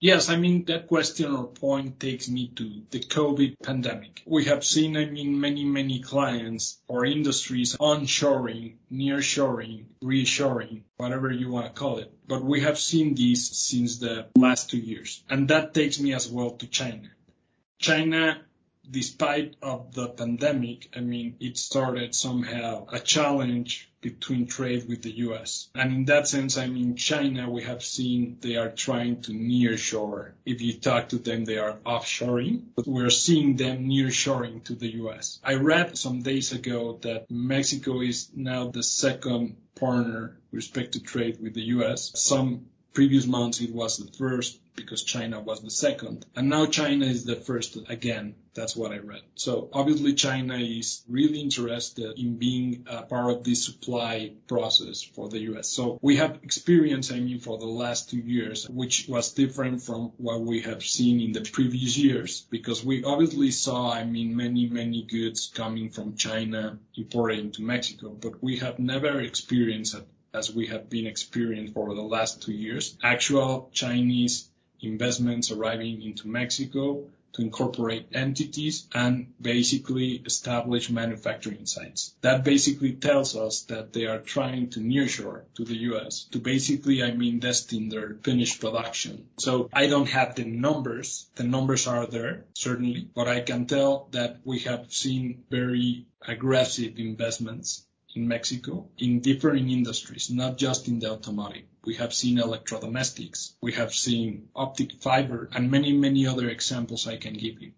Yes, 0.00 0.28
I 0.28 0.34
mean, 0.34 0.64
that 0.64 0.88
question 0.88 1.32
or 1.32 1.46
point 1.46 2.00
takes 2.00 2.28
me 2.28 2.50
to 2.56 2.82
the 2.90 2.98
COVID 2.98 3.54
pandemic. 3.62 4.22
We 4.26 4.46
have 4.46 4.64
seen, 4.64 4.96
I 4.96 5.04
mean, 5.04 5.40
many, 5.40 5.64
many 5.64 6.00
clients 6.00 6.80
or 6.88 7.04
industries 7.04 7.76
onshoring, 7.76 8.78
nearshoring, 8.92 9.84
reshoring, 10.02 10.82
whatever 10.96 11.30
you 11.30 11.52
want 11.52 11.66
to 11.66 11.72
call 11.72 11.98
it. 11.98 12.12
But 12.26 12.42
we 12.42 12.62
have 12.62 12.80
seen 12.80 13.14
these 13.14 13.56
since 13.56 13.98
the 13.98 14.26
last 14.34 14.70
two 14.70 14.78
years. 14.78 15.22
And 15.30 15.46
that 15.50 15.72
takes 15.72 16.00
me 16.00 16.14
as 16.14 16.28
well 16.28 16.50
to 16.50 16.66
China. 16.66 17.08
China 17.78 18.42
despite 18.90 19.56
of 19.62 19.94
the 19.94 20.08
pandemic, 20.08 20.88
I 20.96 21.00
mean, 21.00 21.36
it 21.40 21.56
started 21.56 22.14
somehow 22.14 22.86
a 22.90 22.98
challenge 22.98 23.88
between 24.00 24.46
trade 24.46 24.88
with 24.88 25.02
the 25.02 25.12
US. 25.28 25.68
And 25.74 25.92
in 25.92 26.04
that 26.06 26.26
sense, 26.26 26.58
I 26.58 26.66
mean, 26.66 26.96
China, 26.96 27.48
we 27.48 27.62
have 27.62 27.84
seen 27.84 28.38
they 28.40 28.56
are 28.56 28.70
trying 28.70 29.22
to 29.22 29.32
nearshore. 29.32 30.32
If 30.44 30.60
you 30.60 30.74
talk 30.74 31.10
to 31.10 31.18
them, 31.18 31.44
they 31.44 31.58
are 31.58 31.78
offshoring, 31.86 32.64
but 32.74 32.86
we're 32.86 33.10
seeing 33.10 33.56
them 33.56 33.88
nearshoring 33.88 34.64
to 34.64 34.74
the 34.74 34.92
US. 35.04 35.38
I 35.44 35.54
read 35.54 35.96
some 35.96 36.22
days 36.22 36.52
ago 36.52 36.98
that 37.02 37.30
Mexico 37.30 38.00
is 38.00 38.30
now 38.34 38.68
the 38.68 38.82
second 38.82 39.56
partner 39.76 40.36
with 40.50 40.58
respect 40.58 40.92
to 40.92 41.00
trade 41.00 41.38
with 41.40 41.54
the 41.54 41.68
US. 41.76 42.10
Some 42.16 42.66
previous 42.92 43.26
months 43.26 43.60
it 43.60 43.72
was 43.72 43.96
the 43.96 44.12
first 44.12 44.58
because 44.74 45.02
China 45.02 45.40
was 45.40 45.60
the 45.60 45.70
second. 45.70 46.24
And 46.34 46.48
now 46.48 46.66
China 46.66 47.06
is 47.06 47.24
the 47.24 47.36
first 47.36 47.76
again. 47.88 48.34
That's 48.54 48.76
what 48.76 48.92
I 48.92 48.98
read. 48.98 49.22
So 49.34 49.70
obviously 49.72 50.12
China 50.12 50.56
is 50.56 51.02
really 51.08 51.40
interested 51.40 52.18
in 52.18 52.36
being 52.36 52.86
a 52.86 53.02
part 53.02 53.30
of 53.30 53.44
this 53.44 53.64
supply 53.64 54.32
process 54.46 55.02
for 55.02 55.28
the 55.28 55.38
US. 55.52 55.68
So 55.68 55.98
we 56.02 56.16
have 56.16 56.40
experienced, 56.42 57.12
I 57.12 57.20
mean, 57.20 57.40
for 57.40 57.56
the 57.58 57.66
last 57.66 58.10
two 58.10 58.18
years, 58.18 58.68
which 58.68 59.06
was 59.08 59.32
different 59.32 59.82
from 59.82 60.12
what 60.18 60.40
we 60.42 60.60
have 60.62 60.82
seen 60.82 61.20
in 61.20 61.32
the 61.32 61.40
previous 61.40 61.96
years, 61.96 62.42
because 62.50 62.84
we 62.84 63.04
obviously 63.04 63.50
saw, 63.50 63.90
I 63.90 64.04
mean, 64.04 64.36
many, 64.36 64.68
many 64.68 65.02
goods 65.02 65.50
coming 65.54 65.90
from 65.90 66.16
China 66.16 66.78
imported 66.94 67.38
into 67.38 67.62
Mexico, 67.62 68.10
but 68.10 68.42
we 68.42 68.58
have 68.58 68.78
never 68.78 69.20
experienced 69.20 69.96
as 70.34 70.54
we 70.54 70.66
have 70.68 70.88
been 70.88 71.06
experiencing 71.06 71.74
for 71.74 71.94
the 71.94 72.02
last 72.02 72.42
two 72.42 72.52
years, 72.52 72.96
actual 73.02 73.70
Chinese 73.72 74.48
investments 74.82 75.50
arriving 75.50 76.02
into 76.02 76.28
Mexico 76.28 77.04
to 77.32 77.42
incorporate 77.42 78.08
entities 78.12 78.86
and 78.94 79.32
basically 79.40 80.22
establish 80.26 80.90
manufacturing 80.90 81.66
sites. 81.66 82.14
That 82.20 82.44
basically 82.44 82.92
tells 82.92 83.34
us 83.36 83.62
that 83.62 83.92
they 83.92 84.06
are 84.06 84.18
trying 84.18 84.70
to 84.70 84.80
nearshore 84.80 85.42
to 85.54 85.64
the 85.64 85.76
US 85.92 86.24
to 86.32 86.38
basically, 86.38 87.02
I 87.02 87.12
mean, 87.12 87.40
in 87.72 87.88
their 87.88 88.16
finished 88.22 88.60
production. 88.60 89.28
So 89.38 89.70
I 89.72 89.86
don't 89.86 90.08
have 90.08 90.34
the 90.34 90.44
numbers. 90.44 91.26
The 91.36 91.44
numbers 91.44 91.86
are 91.86 92.06
there, 92.06 92.44
certainly, 92.54 93.08
but 93.14 93.28
I 93.28 93.40
can 93.40 93.66
tell 93.66 94.08
that 94.12 94.38
we 94.44 94.60
have 94.60 94.92
seen 94.92 95.44
very 95.50 96.06
aggressive 96.26 96.98
investments 96.98 97.86
in 98.14 98.28
Mexico 98.28 98.88
in 98.98 99.20
different 99.20 99.70
industries, 99.70 100.30
not 100.30 100.58
just 100.58 100.88
in 100.88 100.98
the 100.98 101.10
automotive. 101.10 101.64
We 101.84 101.96
have 101.96 102.14
seen 102.14 102.38
electrodomestics, 102.38 103.54
we 103.60 103.72
have 103.72 103.94
seen 103.94 104.48
optic 104.54 104.92
fiber, 105.00 105.48
and 105.52 105.70
many, 105.70 105.92
many 105.92 106.26
other 106.26 106.48
examples 106.48 107.06
I 107.06 107.16
can 107.16 107.34
give 107.34 107.60
you. 107.60 107.72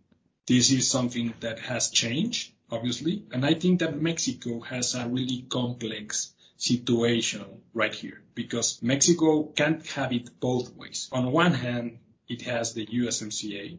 This 0.47 0.71
is 0.71 0.91
something 0.91 1.35
that 1.41 1.59
has 1.61 1.91
changed, 1.91 2.53
obviously, 2.71 3.25
and 3.33 3.47
I 3.47 3.55
think 3.55 3.81
that 3.81 4.01
Mexico 4.01 4.61
has 4.61 4.95
a 4.95 5.09
really 5.09 5.47
complex 5.49 6.35
situation 6.57 7.45
right 7.73 7.95
here 7.95 8.23
because 8.35 8.83
Mexico 8.83 9.45
can't 9.45 9.87
have 9.89 10.13
it 10.13 10.39
both 10.41 10.75
ways. 10.75 11.09
On 11.13 11.33
one 11.33 11.53
hand, 11.53 11.99
it 12.29 12.43
has 12.43 12.75
the 12.75 12.87
USMCA, 12.87 13.79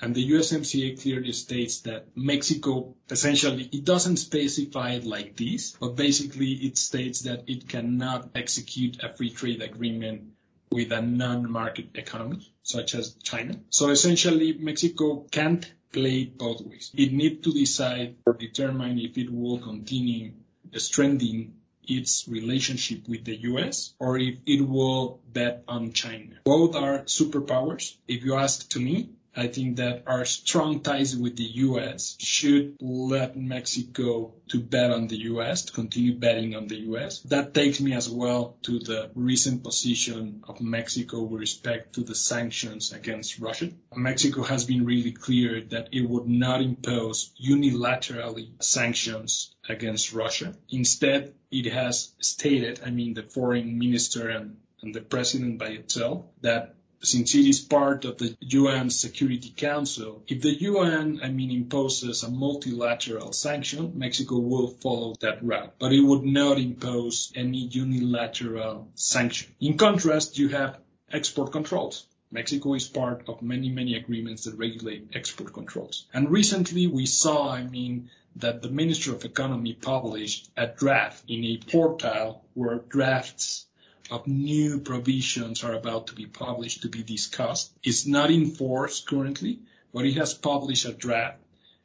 and 0.00 0.14
the 0.14 0.30
USMCA 0.30 1.00
clearly 1.00 1.32
states 1.32 1.80
that 1.82 2.06
Mexico 2.16 2.94
essentially 3.10 3.68
it 3.72 3.84
doesn't 3.84 4.16
specify 4.16 4.92
it 4.92 5.04
like 5.04 5.36
this, 5.36 5.76
but 5.80 5.96
basically 5.96 6.52
it 6.52 6.78
states 6.78 7.20
that 7.22 7.44
it 7.48 7.68
cannot 7.68 8.30
execute 8.34 9.02
a 9.02 9.12
free 9.12 9.30
trade 9.30 9.62
agreement 9.62 10.32
with 10.70 10.92
a 10.92 11.02
non-market 11.02 11.90
economy 11.94 12.52
such 12.62 12.94
as 12.94 13.14
China. 13.22 13.60
So 13.70 13.90
essentially 13.90 14.52
Mexico 14.54 15.26
can't 15.30 15.70
play 15.92 16.24
both 16.24 16.60
ways. 16.62 16.90
It 16.94 17.12
needs 17.12 17.42
to 17.44 17.52
decide 17.52 18.16
or 18.24 18.34
determine 18.34 18.98
if 18.98 19.18
it 19.18 19.30
will 19.30 19.58
continue 19.58 20.32
strengthening 20.76 21.54
its 21.82 22.28
relationship 22.28 23.08
with 23.08 23.24
the 23.24 23.36
US 23.50 23.94
or 23.98 24.16
if 24.18 24.38
it 24.46 24.60
will 24.60 25.20
bet 25.26 25.64
on 25.66 25.92
China. 25.92 26.36
Both 26.44 26.76
are 26.76 27.00
superpowers. 27.00 27.96
If 28.06 28.24
you 28.24 28.34
ask 28.36 28.68
to 28.70 28.80
me, 28.80 29.10
I 29.36 29.46
think 29.46 29.76
that 29.76 30.04
our 30.06 30.24
strong 30.24 30.80
ties 30.80 31.16
with 31.16 31.36
the 31.36 31.50
U.S. 31.68 32.16
should 32.18 32.76
let 32.80 33.36
Mexico 33.36 34.34
to 34.48 34.60
bet 34.60 34.90
on 34.90 35.06
the 35.06 35.18
U.S., 35.18 35.62
to 35.66 35.72
continue 35.72 36.14
betting 36.18 36.56
on 36.56 36.66
the 36.66 36.80
U.S. 36.90 37.20
That 37.20 37.54
takes 37.54 37.80
me 37.80 37.92
as 37.92 38.08
well 38.08 38.56
to 38.62 38.80
the 38.80 39.10
recent 39.14 39.62
position 39.62 40.42
of 40.48 40.60
Mexico 40.60 41.22
with 41.22 41.40
respect 41.40 41.94
to 41.94 42.02
the 42.02 42.14
sanctions 42.14 42.92
against 42.92 43.38
Russia. 43.38 43.70
Mexico 43.94 44.42
has 44.42 44.64
been 44.64 44.84
really 44.84 45.12
clear 45.12 45.60
that 45.70 45.90
it 45.92 46.08
would 46.08 46.28
not 46.28 46.60
impose 46.60 47.32
unilaterally 47.40 48.60
sanctions 48.62 49.54
against 49.68 50.12
Russia. 50.12 50.56
Instead, 50.70 51.34
it 51.50 51.66
has 51.72 52.12
stated, 52.20 52.80
I 52.84 52.90
mean, 52.90 53.14
the 53.14 53.22
foreign 53.22 53.78
minister 53.78 54.28
and, 54.28 54.56
and 54.82 54.94
the 54.94 55.00
president 55.00 55.58
by 55.58 55.68
itself, 55.68 56.24
that 56.40 56.74
since 57.02 57.34
it 57.34 57.46
is 57.46 57.60
part 57.60 58.04
of 58.04 58.18
the 58.18 58.36
UN 58.40 58.90
Security 58.90 59.52
Council, 59.56 60.22
if 60.28 60.42
the 60.42 60.54
UN, 60.62 61.20
I 61.22 61.30
mean, 61.30 61.50
imposes 61.50 62.22
a 62.22 62.30
multilateral 62.30 63.32
sanction, 63.32 63.98
Mexico 63.98 64.38
will 64.38 64.68
follow 64.68 65.14
that 65.20 65.42
route, 65.42 65.74
but 65.78 65.92
it 65.92 66.00
would 66.00 66.24
not 66.24 66.58
impose 66.58 67.32
any 67.34 67.58
unilateral 67.58 68.88
sanction. 68.94 69.54
In 69.60 69.78
contrast, 69.78 70.38
you 70.38 70.48
have 70.48 70.78
export 71.10 71.52
controls. 71.52 72.06
Mexico 72.30 72.74
is 72.74 72.86
part 72.86 73.28
of 73.28 73.42
many, 73.42 73.70
many 73.70 73.96
agreements 73.96 74.44
that 74.44 74.56
regulate 74.56 75.08
export 75.14 75.52
controls. 75.52 76.06
And 76.12 76.30
recently 76.30 76.86
we 76.86 77.06
saw, 77.06 77.50
I 77.50 77.64
mean, 77.64 78.10
that 78.36 78.62
the 78.62 78.68
Ministry 78.68 79.12
of 79.12 79.24
Economy 79.24 79.72
published 79.72 80.48
a 80.56 80.66
draft 80.66 81.24
in 81.28 81.44
a 81.44 81.56
portal 81.56 82.44
where 82.54 82.78
drafts 82.78 83.66
of 84.10 84.26
new 84.26 84.80
provisions 84.80 85.64
are 85.64 85.74
about 85.74 86.08
to 86.08 86.14
be 86.14 86.26
published 86.26 86.82
to 86.82 86.88
be 86.88 87.02
discussed. 87.02 87.72
It's 87.82 88.06
not 88.06 88.30
in 88.30 88.50
force 88.50 89.00
currently, 89.00 89.60
but 89.92 90.06
it 90.06 90.14
has 90.14 90.34
published 90.34 90.84
a 90.84 90.92
draft 90.92 91.38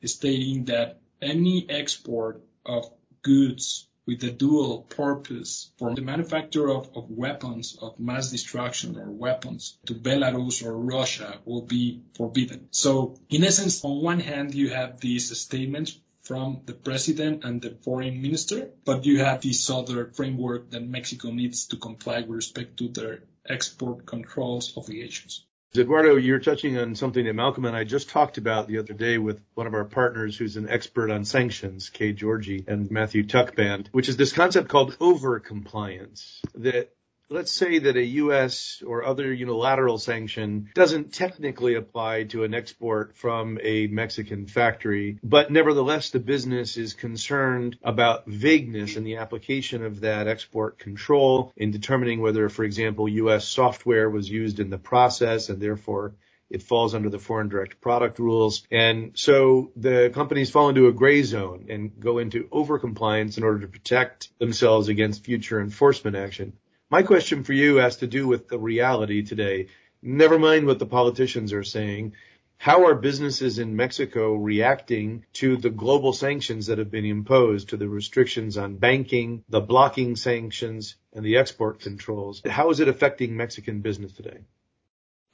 stating 0.04 0.66
that 0.66 1.00
any 1.22 1.66
export 1.70 2.42
of 2.66 2.90
goods 3.22 3.88
with 4.06 4.20
the 4.20 4.32
dual 4.32 4.84
purpose 4.84 5.72
for 5.80 5.96
the 5.96 6.02
manufacture 6.02 6.70
of, 6.70 6.90
of, 6.96 7.10
weapons 7.10 7.76
of 7.82 8.00
mass 8.00 8.30
destruction 8.30 8.98
or 8.98 9.10
weapons 9.10 9.78
to 9.88 9.96
Belarus 9.96 10.64
or 10.64 10.78
Russia 10.78 11.40
will 11.44 11.64
be 11.64 12.02
forbidden. 12.16 12.68
So 12.72 13.18
in 13.30 13.44
essence, 13.44 13.84
on 13.84 14.04
one 14.04 14.20
hand, 14.20 14.54
you 14.54 14.70
have 14.70 15.00
these 15.00 15.36
statements 15.40 16.00
from 16.26 16.62
the 16.66 16.74
president 16.74 17.44
and 17.44 17.62
the 17.62 17.78
foreign 17.84 18.22
minister, 18.22 18.70
but 18.84 19.06
you 19.06 19.20
have 19.20 19.42
this 19.42 19.70
other 19.70 20.08
framework 20.08 20.72
that 20.72 20.82
Mexico 20.82 21.32
needs 21.32 21.68
to 21.68 21.78
comply 21.78 22.22
with 22.22 22.30
respect 22.30 22.78
to 22.78 22.90
their 22.90 23.20
export 23.48 24.06
controls 24.06 24.76
obligations. 24.76 25.46
Eduardo, 25.78 26.16
you're 26.16 26.40
touching 26.40 26.78
on 26.78 26.96
something 26.96 27.26
that 27.26 27.34
Malcolm 27.34 27.66
and 27.66 27.76
I 27.76 27.84
just 27.84 28.10
talked 28.10 28.38
about 28.38 28.68
the 28.68 28.78
other 28.78 28.94
day 28.94 29.18
with 29.18 29.42
one 29.56 29.68
of 29.68 29.74
our 29.74 29.84
partners 29.84 30.38
who's 30.38 30.56
an 30.56 30.70
expert 30.70 31.12
on 31.12 31.26
sanctions, 31.26 31.90
Kay 31.90 32.14
Georgi 32.14 32.64
and 32.68 32.90
Matthew 32.90 33.24
Tuchband, 33.24 33.90
which 33.92 34.08
is 34.08 34.16
this 34.16 34.32
concept 34.32 34.70
called 34.70 34.96
over-compliance 35.00 36.42
that 36.56 36.96
let's 37.36 37.52
say 37.52 37.80
that 37.80 37.98
a 37.98 38.06
U.S. 38.24 38.82
or 38.88 39.04
other 39.04 39.34
unilateral 39.34 39.98
sanction 39.98 40.70
doesn't 40.74 41.14
technically 41.14 41.76
apply 41.76 42.24
to 42.24 42.46
an 42.46 42.54
export 42.54 43.18
from 43.18 43.60
a 43.62 43.88
Mexican 43.88 44.48
factory, 44.48 45.20
but 45.22 45.52
nevertheless 45.52 46.12
the 46.12 46.20
business 46.20 46.78
is 46.78 46.94
concerned 46.94 47.78
about 47.84 48.26
vagueness 48.26 48.96
in 48.96 49.04
the 49.04 49.18
application 49.18 49.84
of 49.84 50.00
that 50.00 50.30
export 50.30 50.80
control 50.80 51.52
in 51.58 51.72
determining 51.72 52.22
whether, 52.22 52.48
for 52.48 52.64
example, 52.64 53.10
U.S. 53.10 53.46
software 53.46 54.10
was 54.10 54.30
used 54.30 54.62
in 54.62 54.70
the 54.70 54.78
process 54.78 55.50
and 55.50 55.62
therefore 55.62 56.16
it 56.50 56.64
falls 56.64 56.96
under 56.96 57.10
the 57.10 57.20
foreign 57.20 57.50
direct 57.50 57.82
product 57.82 58.18
rules. 58.18 58.64
And 58.72 59.12
so 59.16 59.72
the 59.76 60.10
companies 60.14 60.52
fall 60.52 60.70
into 60.70 60.88
a 60.88 60.94
gray 60.94 61.24
zone 61.24 61.66
and 61.70 62.00
go 62.00 62.20
into 62.20 62.46
overcompliance 62.46 63.38
in 63.38 63.44
order 63.44 63.60
to 63.60 63.68
protect 63.68 64.30
themselves 64.40 64.88
against 64.88 65.26
future 65.26 65.60
enforcement 65.60 66.16
action. 66.16 66.54
My 66.92 67.02
question 67.02 67.44
for 67.44 67.54
you 67.54 67.78
has 67.78 67.98
to 67.98 68.08
do 68.08 68.28
with 68.28 68.48
the 68.48 68.60
reality 68.60 69.24
today. 69.24 69.68
Never 70.04 70.38
mind 70.38 70.68
what 70.68 70.78
the 70.78 70.86
politicians 70.86 71.52
are 71.52 71.64
saying. 71.64 72.14
How 72.58 72.86
are 72.86 72.94
businesses 72.94 73.58
in 73.58 73.76
Mexico 73.76 74.36
reacting 74.36 75.26
to 75.34 75.58
the 75.58 75.72
global 75.72 76.14
sanctions 76.14 76.68
that 76.68 76.78
have 76.78 76.92
been 76.92 77.06
imposed, 77.06 77.70
to 77.70 77.78
the 77.78 77.90
restrictions 77.90 78.56
on 78.56 78.78
banking, 78.78 79.44
the 79.50 79.62
blocking 79.62 80.16
sanctions, 80.16 80.96
and 81.12 81.26
the 81.26 81.38
export 81.38 81.80
controls? 81.80 82.44
How 82.46 82.70
is 82.70 82.80
it 82.80 82.88
affecting 82.88 83.36
Mexican 83.36 83.82
business 83.82 84.14
today? 84.14 84.42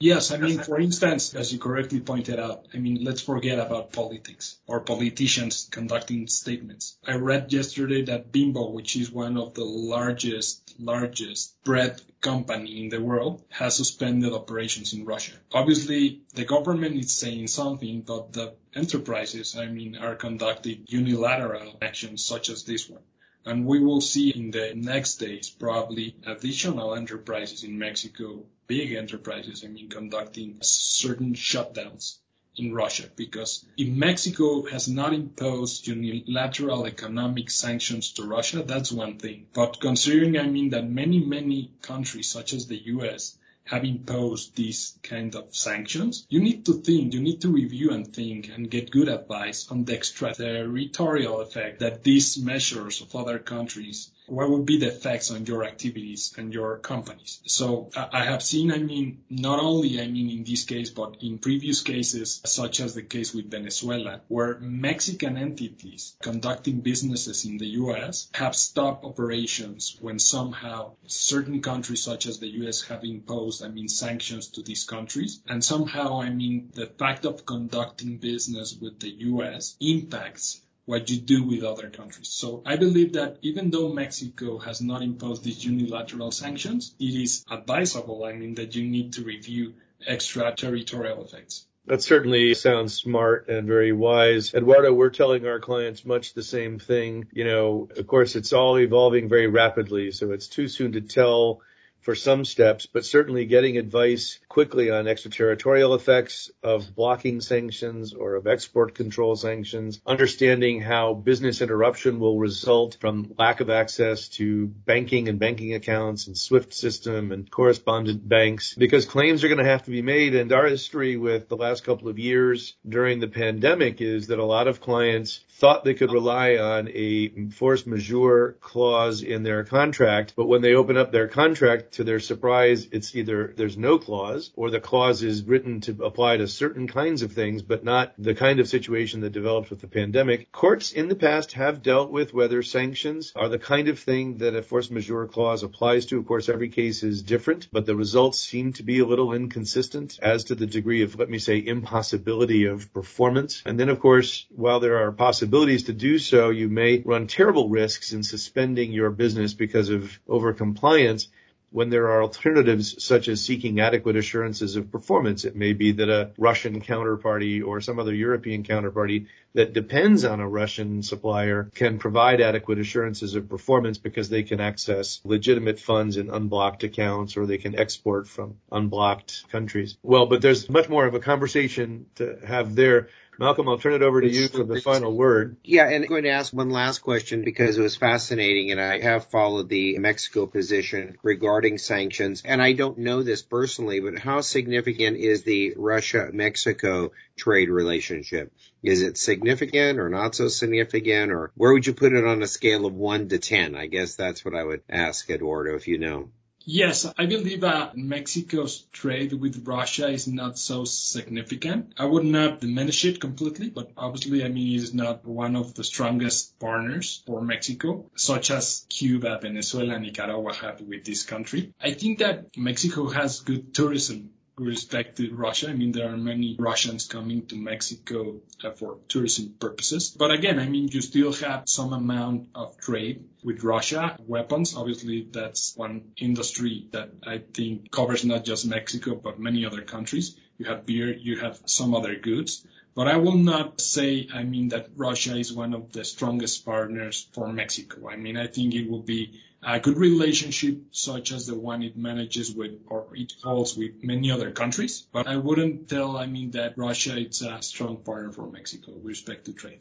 Yes, 0.02 0.32
I 0.32 0.36
mean, 0.36 0.58
for 0.58 0.80
instance, 0.80 1.32
as 1.32 1.52
you 1.52 1.60
correctly 1.60 2.00
pointed 2.00 2.40
out, 2.40 2.66
I 2.74 2.78
mean, 2.78 3.04
let's 3.04 3.20
forget 3.20 3.60
about 3.60 3.92
politics 3.92 4.58
or 4.66 4.80
politicians 4.80 5.68
conducting 5.70 6.26
statements. 6.26 6.98
I 7.06 7.14
read 7.18 7.52
yesterday 7.52 8.02
that 8.06 8.32
Bimbo, 8.32 8.70
which 8.70 8.96
is 8.96 9.12
one 9.12 9.36
of 9.36 9.54
the 9.54 9.64
largest, 9.64 10.74
largest 10.80 11.54
bread 11.62 12.02
company 12.20 12.82
in 12.82 12.88
the 12.88 13.00
world, 13.00 13.44
has 13.50 13.76
suspended 13.76 14.32
operations 14.32 14.92
in 14.92 15.04
Russia. 15.04 15.34
Obviously, 15.52 16.22
the 16.34 16.46
government 16.46 16.96
is 16.96 17.12
saying 17.12 17.46
something, 17.46 18.00
but 18.00 18.32
the 18.32 18.54
enterprises, 18.74 19.54
I 19.56 19.66
mean, 19.66 19.94
are 19.94 20.16
conducting 20.16 20.84
unilateral 20.88 21.78
actions 21.80 22.24
such 22.24 22.48
as 22.48 22.64
this 22.64 22.90
one. 22.90 23.02
And 23.44 23.66
we 23.66 23.78
will 23.78 24.00
see 24.00 24.30
in 24.30 24.50
the 24.50 24.72
next 24.74 25.16
days 25.16 25.48
probably 25.48 26.16
additional 26.26 26.96
enterprises 26.96 27.62
in 27.62 27.78
Mexico 27.78 28.46
big 28.72 28.92
enterprises, 28.94 29.64
I 29.66 29.68
mean, 29.68 29.90
conducting 29.90 30.56
certain 30.62 31.34
shutdowns 31.34 32.16
in 32.56 32.72
Russia 32.72 33.06
because 33.16 33.66
if 33.76 33.88
Mexico 33.88 34.64
has 34.64 34.88
not 34.88 35.12
imposed 35.12 35.86
unilateral 35.86 36.86
economic 36.86 37.50
sanctions 37.50 38.12
to 38.12 38.24
Russia, 38.24 38.62
that's 38.62 38.90
one 38.90 39.18
thing. 39.18 39.46
But 39.52 39.78
considering, 39.78 40.38
I 40.38 40.46
mean, 40.46 40.70
that 40.70 40.88
many, 40.88 41.18
many 41.18 41.70
countries 41.82 42.28
such 42.28 42.54
as 42.54 42.66
the 42.66 42.80
US 42.94 43.36
have 43.64 43.84
imposed 43.84 44.56
these 44.56 44.98
kind 45.02 45.34
of 45.36 45.54
sanctions, 45.54 46.26
you 46.30 46.40
need 46.40 46.64
to 46.64 46.72
think, 46.72 47.12
you 47.12 47.20
need 47.20 47.42
to 47.42 47.52
review 47.52 47.90
and 47.90 48.10
think 48.14 48.48
and 48.48 48.70
get 48.70 48.90
good 48.90 49.08
advice 49.08 49.70
on 49.70 49.84
the 49.84 49.94
extraterritorial 49.94 51.42
effect 51.42 51.80
that 51.80 52.02
these 52.02 52.38
measures 52.38 53.02
of 53.02 53.14
other 53.14 53.38
countries 53.38 54.10
what 54.32 54.48
would 54.48 54.64
be 54.64 54.78
the 54.78 54.86
effects 54.86 55.30
on 55.30 55.44
your 55.44 55.62
activities 55.62 56.32
and 56.38 56.54
your 56.54 56.78
companies? 56.78 57.40
So 57.44 57.90
I 57.94 58.24
have 58.24 58.42
seen, 58.42 58.72
I 58.72 58.78
mean, 58.78 59.24
not 59.28 59.60
only, 59.60 60.00
I 60.00 60.06
mean, 60.06 60.30
in 60.30 60.42
this 60.42 60.64
case, 60.64 60.88
but 60.88 61.18
in 61.20 61.38
previous 61.38 61.82
cases, 61.82 62.40
such 62.46 62.80
as 62.80 62.94
the 62.94 63.02
case 63.02 63.34
with 63.34 63.50
Venezuela, 63.50 64.22
where 64.28 64.58
Mexican 64.58 65.36
entities 65.36 66.16
conducting 66.22 66.80
businesses 66.80 67.44
in 67.44 67.58
the 67.58 67.66
U.S. 67.82 68.30
have 68.32 68.56
stopped 68.56 69.04
operations 69.04 69.98
when 70.00 70.18
somehow 70.18 70.92
certain 71.06 71.60
countries, 71.60 72.02
such 72.02 72.24
as 72.26 72.38
the 72.38 72.48
U.S., 72.62 72.80
have 72.84 73.04
imposed, 73.04 73.62
I 73.62 73.68
mean, 73.68 73.88
sanctions 73.88 74.48
to 74.52 74.62
these 74.62 74.84
countries. 74.84 75.42
And 75.46 75.62
somehow, 75.62 76.22
I 76.22 76.30
mean, 76.30 76.70
the 76.72 76.86
fact 76.86 77.26
of 77.26 77.44
conducting 77.44 78.16
business 78.16 78.74
with 78.80 78.98
the 78.98 79.10
U.S. 79.10 79.76
impacts 79.78 80.62
what 80.84 81.08
you 81.10 81.18
do 81.20 81.44
with 81.44 81.62
other 81.62 81.90
countries. 81.90 82.28
So 82.28 82.62
I 82.66 82.76
believe 82.76 83.12
that 83.12 83.38
even 83.42 83.70
though 83.70 83.92
Mexico 83.92 84.58
has 84.58 84.80
not 84.80 85.02
imposed 85.02 85.44
these 85.44 85.64
unilateral 85.64 86.32
sanctions, 86.32 86.94
it 86.98 87.14
is 87.14 87.44
advisable, 87.50 88.24
I 88.24 88.32
mean, 88.32 88.56
that 88.56 88.74
you 88.74 88.88
need 88.88 89.14
to 89.14 89.22
review 89.22 89.74
extraterritorial 90.06 91.24
effects. 91.24 91.66
That 91.86 92.02
certainly 92.02 92.54
sounds 92.54 92.94
smart 92.94 93.48
and 93.48 93.66
very 93.66 93.92
wise. 93.92 94.54
Eduardo, 94.54 94.92
we're 94.92 95.10
telling 95.10 95.46
our 95.46 95.58
clients 95.58 96.04
much 96.04 96.32
the 96.32 96.42
same 96.42 96.78
thing. 96.78 97.26
You 97.32 97.44
know, 97.44 97.88
of 97.96 98.06
course, 98.06 98.36
it's 98.36 98.52
all 98.52 98.78
evolving 98.78 99.28
very 99.28 99.48
rapidly, 99.48 100.12
so 100.12 100.30
it's 100.30 100.46
too 100.46 100.68
soon 100.68 100.92
to 100.92 101.00
tell 101.00 101.60
for 102.02 102.14
some 102.14 102.44
steps, 102.44 102.86
but 102.86 103.04
certainly 103.04 103.46
getting 103.46 103.78
advice 103.78 104.38
quickly 104.48 104.90
on 104.90 105.06
extraterritorial 105.06 105.94
effects 105.94 106.50
of 106.62 106.94
blocking 106.94 107.40
sanctions 107.40 108.12
or 108.12 108.34
of 108.34 108.46
export 108.46 108.94
control 108.94 109.36
sanctions, 109.36 110.00
understanding 110.06 110.80
how 110.80 111.14
business 111.14 111.62
interruption 111.62 112.18
will 112.20 112.38
result 112.38 112.96
from 113.00 113.32
lack 113.38 113.60
of 113.60 113.70
access 113.70 114.28
to 114.28 114.66
banking 114.66 115.28
and 115.28 115.38
banking 115.38 115.74
accounts 115.74 116.26
and 116.26 116.36
SWIFT 116.36 116.74
system 116.74 117.32
and 117.32 117.50
correspondent 117.50 118.28
banks, 118.28 118.74
because 118.74 119.06
claims 119.06 119.44
are 119.44 119.48
going 119.48 119.64
to 119.64 119.70
have 119.70 119.84
to 119.84 119.90
be 119.90 120.02
made. 120.02 120.34
And 120.34 120.52
our 120.52 120.66
history 120.66 121.16
with 121.16 121.48
the 121.48 121.56
last 121.56 121.84
couple 121.84 122.08
of 122.08 122.18
years 122.18 122.74
during 122.86 123.20
the 123.20 123.28
pandemic 123.28 124.00
is 124.00 124.26
that 124.26 124.38
a 124.38 124.44
lot 124.44 124.68
of 124.68 124.80
clients 124.80 125.40
thought 125.62 125.84
they 125.84 125.94
could 125.94 126.10
rely 126.10 126.56
on 126.56 126.88
a 126.92 127.48
force 127.50 127.86
majeure 127.86 128.56
clause 128.60 129.22
in 129.22 129.44
their 129.44 129.62
contract, 129.62 130.34
but 130.34 130.46
when 130.46 130.60
they 130.60 130.74
open 130.74 130.96
up 130.96 131.12
their 131.12 131.28
contract, 131.28 131.91
to 131.92 132.04
their 132.04 132.20
surprise, 132.20 132.88
it's 132.92 133.14
either 133.14 133.52
there's 133.56 133.76
no 133.76 133.98
clause 133.98 134.50
or 134.56 134.70
the 134.70 134.80
clause 134.80 135.22
is 135.22 135.42
written 135.44 135.80
to 135.82 136.04
apply 136.04 136.36
to 136.36 136.48
certain 136.48 136.86
kinds 136.88 137.22
of 137.22 137.32
things, 137.32 137.62
but 137.62 137.84
not 137.84 138.12
the 138.18 138.34
kind 138.34 138.60
of 138.60 138.68
situation 138.68 139.20
that 139.20 139.32
developed 139.32 139.70
with 139.70 139.80
the 139.80 139.86
pandemic. 139.86 140.50
Courts 140.52 140.92
in 140.92 141.08
the 141.08 141.14
past 141.14 141.52
have 141.52 141.82
dealt 141.82 142.10
with 142.10 142.34
whether 142.34 142.62
sanctions 142.62 143.32
are 143.36 143.48
the 143.48 143.58
kind 143.58 143.88
of 143.88 143.98
thing 143.98 144.38
that 144.38 144.54
a 144.54 144.62
force 144.62 144.90
majeure 144.90 145.26
clause 145.26 145.62
applies 145.62 146.06
to. 146.06 146.18
Of 146.18 146.26
course, 146.26 146.48
every 146.48 146.68
case 146.68 147.02
is 147.02 147.22
different, 147.22 147.68
but 147.72 147.86
the 147.86 147.96
results 147.96 148.38
seem 148.38 148.72
to 148.74 148.82
be 148.82 149.00
a 149.00 149.06
little 149.06 149.32
inconsistent 149.32 150.18
as 150.22 150.44
to 150.44 150.54
the 150.54 150.66
degree 150.66 151.02
of, 151.02 151.18
let 151.18 151.30
me 151.30 151.38
say, 151.38 151.58
impossibility 151.64 152.66
of 152.66 152.92
performance. 152.92 153.62
And 153.64 153.78
then, 153.78 153.88
of 153.88 154.00
course, 154.00 154.46
while 154.50 154.80
there 154.80 155.04
are 155.04 155.12
possibilities 155.12 155.84
to 155.84 155.92
do 155.92 156.18
so, 156.18 156.50
you 156.50 156.68
may 156.68 156.98
run 157.04 157.26
terrible 157.26 157.68
risks 157.68 158.12
in 158.12 158.22
suspending 158.22 158.92
your 158.92 159.10
business 159.10 159.54
because 159.54 159.90
of 159.90 160.18
overcompliance 160.28 161.28
when 161.72 161.90
there 161.90 162.10
are 162.10 162.22
alternatives 162.22 163.02
such 163.02 163.28
as 163.28 163.44
seeking 163.44 163.80
adequate 163.80 164.16
assurances 164.16 164.76
of 164.76 164.92
performance. 164.92 165.44
It 165.44 165.56
may 165.56 165.72
be 165.72 165.92
that 165.92 166.08
a 166.08 166.30
Russian 166.38 166.80
counterparty 166.82 167.64
or 167.66 167.80
some 167.80 167.98
other 167.98 168.14
European 168.14 168.62
counterparty 168.62 169.26
that 169.54 169.72
depends 169.72 170.24
on 170.24 170.40
a 170.40 170.48
Russian 170.48 171.02
supplier 171.02 171.70
can 171.74 171.98
provide 171.98 172.40
adequate 172.40 172.78
assurances 172.78 173.34
of 173.34 173.48
performance 173.48 173.98
because 173.98 174.28
they 174.28 174.42
can 174.42 174.60
access 174.60 175.20
legitimate 175.24 175.78
funds 175.78 176.16
in 176.16 176.30
unblocked 176.30 176.84
accounts 176.84 177.36
or 177.36 177.46
they 177.46 177.58
can 177.58 177.78
export 177.78 178.28
from 178.28 178.56
unblocked 178.70 179.44
countries. 179.50 179.96
Well, 180.02 180.26
but 180.26 180.42
there's 180.42 180.68
much 180.70 180.88
more 180.88 181.06
of 181.06 181.14
a 181.14 181.20
conversation 181.20 182.06
to 182.16 182.38
have 182.46 182.74
there. 182.74 183.08
Malcolm, 183.38 183.68
I'll 183.68 183.78
turn 183.78 183.94
it 183.94 184.02
over 184.02 184.20
to 184.20 184.28
you 184.28 184.48
for 184.48 184.64
the 184.64 184.80
final 184.80 185.16
word. 185.16 185.56
Yeah, 185.64 185.88
and 185.88 186.04
I'm 186.04 186.08
going 186.08 186.24
to 186.24 186.30
ask 186.30 186.52
one 186.52 186.70
last 186.70 186.98
question 186.98 187.42
because 187.42 187.78
it 187.78 187.82
was 187.82 187.96
fascinating 187.96 188.70
and 188.70 188.80
I 188.80 189.00
have 189.00 189.30
followed 189.30 189.68
the 189.68 189.98
Mexico 189.98 190.46
position 190.46 191.16
regarding 191.22 191.78
sanctions. 191.78 192.42
And 192.44 192.60
I 192.60 192.72
don't 192.72 192.98
know 192.98 193.22
this 193.22 193.42
personally, 193.42 194.00
but 194.00 194.18
how 194.18 194.42
significant 194.42 195.16
is 195.16 195.42
the 195.42 195.74
Russia-Mexico 195.76 197.12
trade 197.36 197.70
relationship? 197.70 198.52
Is 198.82 199.02
it 199.02 199.16
significant 199.16 199.98
or 199.98 200.08
not 200.08 200.34
so 200.34 200.48
significant 200.48 201.32
or 201.32 201.52
where 201.54 201.72
would 201.72 201.86
you 201.86 201.94
put 201.94 202.12
it 202.12 202.26
on 202.26 202.42
a 202.42 202.46
scale 202.46 202.84
of 202.84 202.94
one 202.94 203.28
to 203.30 203.38
10? 203.38 203.74
I 203.74 203.86
guess 203.86 204.14
that's 204.14 204.44
what 204.44 204.54
I 204.54 204.62
would 204.62 204.82
ask 204.90 205.28
Eduardo 205.30 205.74
if 205.74 205.88
you 205.88 205.98
know. 205.98 206.30
Yes, 206.64 207.06
I 207.18 207.26
believe 207.26 207.62
that 207.62 207.96
Mexico's 207.96 208.86
trade 208.92 209.32
with 209.32 209.66
Russia 209.66 210.08
is 210.08 210.28
not 210.28 210.58
so 210.58 210.84
significant. 210.84 211.94
I 211.98 212.04
would 212.04 212.24
not 212.24 212.60
diminish 212.60 213.04
it 213.04 213.20
completely, 213.20 213.68
but 213.70 213.90
obviously, 213.96 214.44
I 214.44 214.48
mean, 214.48 214.80
it's 214.80 214.92
not 214.92 215.24
one 215.24 215.56
of 215.56 215.74
the 215.74 215.84
strongest 215.84 216.58
partners 216.60 217.22
for 217.26 217.42
Mexico, 217.42 218.06
such 218.14 218.50
as 218.50 218.86
Cuba, 218.88 219.40
Venezuela, 219.42 219.98
Nicaragua 219.98 220.54
have 220.54 220.80
with 220.80 221.04
this 221.04 221.24
country. 221.24 221.74
I 221.80 221.92
think 221.94 222.20
that 222.20 222.56
Mexico 222.56 223.08
has 223.08 223.40
good 223.40 223.74
tourism 223.74 224.30
respect 224.62 225.16
to 225.16 225.34
Russia. 225.34 225.68
I 225.68 225.74
mean, 225.74 225.92
there 225.92 226.12
are 226.12 226.16
many 226.16 226.56
Russians 226.58 227.06
coming 227.06 227.46
to 227.46 227.56
Mexico 227.56 228.40
uh, 228.64 228.70
for 228.70 228.98
tourism 229.08 229.54
purposes. 229.58 230.10
But 230.10 230.30
again, 230.30 230.58
I 230.58 230.68
mean, 230.68 230.88
you 230.88 231.00
still 231.00 231.32
have 231.32 231.68
some 231.68 231.92
amount 231.92 232.48
of 232.54 232.76
trade 232.78 233.24
with 233.42 233.62
Russia. 233.62 234.16
Weapons, 234.26 234.74
obviously, 234.74 235.28
that's 235.30 235.76
one 235.76 236.12
industry 236.16 236.88
that 236.92 237.10
I 237.26 237.38
think 237.38 237.90
covers 237.90 238.24
not 238.24 238.44
just 238.44 238.66
Mexico, 238.66 239.14
but 239.14 239.38
many 239.38 239.66
other 239.66 239.82
countries. 239.82 240.36
You 240.58 240.66
have 240.66 240.86
beer, 240.86 241.12
you 241.12 241.40
have 241.40 241.60
some 241.66 241.94
other 241.94 242.14
goods. 242.16 242.64
But 242.94 243.08
I 243.08 243.16
will 243.16 243.36
not 243.36 243.80
say, 243.80 244.28
I 244.32 244.42
mean, 244.42 244.68
that 244.68 244.90
Russia 244.96 245.36
is 245.36 245.52
one 245.52 245.72
of 245.72 245.92
the 245.92 246.04
strongest 246.04 246.64
partners 246.64 247.26
for 247.32 247.50
Mexico. 247.50 248.08
I 248.08 248.16
mean, 248.16 248.36
I 248.36 248.46
think 248.46 248.74
it 248.74 248.90
will 248.90 249.02
be 249.02 249.40
a 249.62 249.80
good 249.80 249.96
relationship 249.96 250.78
such 250.90 251.32
as 251.32 251.46
the 251.46 251.54
one 251.54 251.82
it 251.82 251.96
manages 251.96 252.52
with 252.52 252.72
or 252.88 253.06
it 253.14 253.32
holds 253.42 253.76
with 253.76 254.02
many 254.02 254.30
other 254.30 254.50
countries. 254.50 255.06
But 255.12 255.26
I 255.26 255.36
wouldn't 255.36 255.88
tell, 255.88 256.16
I 256.18 256.26
mean, 256.26 256.50
that 256.50 256.76
Russia 256.76 257.16
is 257.16 257.40
a 257.42 257.62
strong 257.62 257.96
partner 257.98 258.32
for 258.32 258.50
Mexico 258.50 258.92
with 258.92 259.04
respect 259.04 259.46
to 259.46 259.52
trade. 259.52 259.80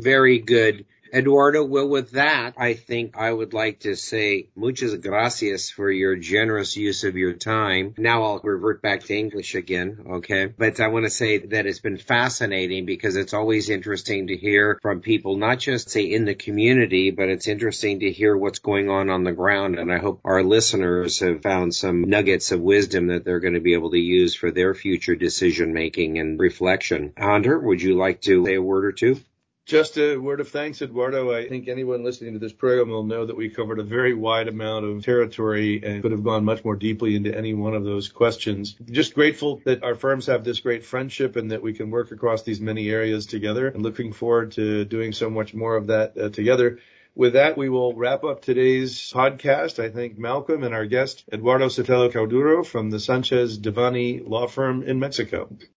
Very 0.00 0.38
good. 0.38 0.86
Eduardo, 1.12 1.64
well, 1.64 1.88
with 1.88 2.12
that, 2.12 2.54
I 2.56 2.74
think 2.74 3.16
I 3.16 3.32
would 3.32 3.52
like 3.52 3.80
to 3.80 3.96
say 3.96 4.48
muchas 4.54 4.94
gracias 4.96 5.70
for 5.70 5.90
your 5.90 6.16
generous 6.16 6.76
use 6.76 7.04
of 7.04 7.16
your 7.16 7.32
time. 7.32 7.94
Now 7.96 8.24
I'll 8.24 8.40
revert 8.42 8.82
back 8.82 9.04
to 9.04 9.16
English 9.16 9.54
again, 9.54 10.06
okay? 10.10 10.46
But 10.46 10.80
I 10.80 10.88
want 10.88 11.06
to 11.06 11.10
say 11.10 11.38
that 11.38 11.66
it's 11.66 11.80
been 11.80 11.98
fascinating 11.98 12.86
because 12.86 13.16
it's 13.16 13.34
always 13.34 13.70
interesting 13.70 14.28
to 14.28 14.36
hear 14.36 14.78
from 14.82 15.00
people, 15.00 15.36
not 15.36 15.58
just 15.58 15.90
say 15.90 16.02
in 16.02 16.24
the 16.24 16.34
community, 16.34 17.10
but 17.10 17.28
it's 17.28 17.48
interesting 17.48 18.00
to 18.00 18.12
hear 18.12 18.36
what's 18.36 18.58
going 18.58 18.88
on 18.90 19.10
on 19.10 19.24
the 19.24 19.32
ground. 19.32 19.78
And 19.78 19.92
I 19.92 19.98
hope 19.98 20.20
our 20.24 20.42
listeners 20.42 21.20
have 21.20 21.42
found 21.42 21.74
some 21.74 22.02
nuggets 22.02 22.52
of 22.52 22.60
wisdom 22.60 23.08
that 23.08 23.24
they're 23.24 23.40
going 23.40 23.54
to 23.54 23.60
be 23.60 23.74
able 23.74 23.90
to 23.90 23.98
use 23.98 24.34
for 24.34 24.50
their 24.50 24.74
future 24.74 25.16
decision 25.16 25.72
making 25.72 26.18
and 26.18 26.38
reflection. 26.38 27.12
Hunter, 27.16 27.58
would 27.58 27.82
you 27.82 27.96
like 27.96 28.20
to 28.22 28.44
say 28.44 28.54
a 28.54 28.62
word 28.62 28.84
or 28.84 28.92
two? 28.92 29.20
Just 29.68 29.98
a 29.98 30.16
word 30.16 30.40
of 30.40 30.48
thanks, 30.48 30.80
Eduardo. 30.80 31.30
I 31.30 31.46
think 31.46 31.68
anyone 31.68 32.02
listening 32.02 32.32
to 32.32 32.38
this 32.38 32.54
program 32.54 32.88
will 32.88 33.04
know 33.04 33.26
that 33.26 33.36
we 33.36 33.50
covered 33.50 33.78
a 33.78 33.82
very 33.82 34.14
wide 34.14 34.48
amount 34.48 34.86
of 34.86 35.04
territory 35.04 35.82
and 35.84 36.00
could 36.00 36.12
have 36.12 36.24
gone 36.24 36.42
much 36.46 36.64
more 36.64 36.74
deeply 36.74 37.14
into 37.14 37.36
any 37.36 37.52
one 37.52 37.74
of 37.74 37.84
those 37.84 38.08
questions. 38.08 38.74
Just 38.90 39.14
grateful 39.14 39.60
that 39.66 39.82
our 39.82 39.94
firms 39.94 40.24
have 40.24 40.42
this 40.42 40.60
great 40.60 40.86
friendship 40.86 41.36
and 41.36 41.50
that 41.50 41.60
we 41.60 41.74
can 41.74 41.90
work 41.90 42.12
across 42.12 42.44
these 42.44 42.62
many 42.62 42.88
areas 42.88 43.26
together 43.26 43.68
and 43.68 43.82
looking 43.82 44.14
forward 44.14 44.52
to 44.52 44.86
doing 44.86 45.12
so 45.12 45.28
much 45.28 45.52
more 45.52 45.76
of 45.76 45.88
that 45.88 46.16
uh, 46.16 46.30
together. 46.30 46.78
With 47.14 47.34
that, 47.34 47.58
we 47.58 47.68
will 47.68 47.94
wrap 47.94 48.24
up 48.24 48.40
today's 48.40 49.12
podcast. 49.12 49.82
I 49.82 49.90
thank 49.90 50.16
Malcolm 50.16 50.62
and 50.62 50.72
our 50.72 50.86
guest, 50.86 51.24
Eduardo 51.30 51.66
Sotelo 51.66 52.10
Cauduro 52.10 52.64
from 52.64 52.88
the 52.88 53.00
Sanchez 53.00 53.58
Devanny 53.58 54.26
Law 54.26 54.46
Firm 54.46 54.82
in 54.82 54.98
Mexico. 54.98 55.50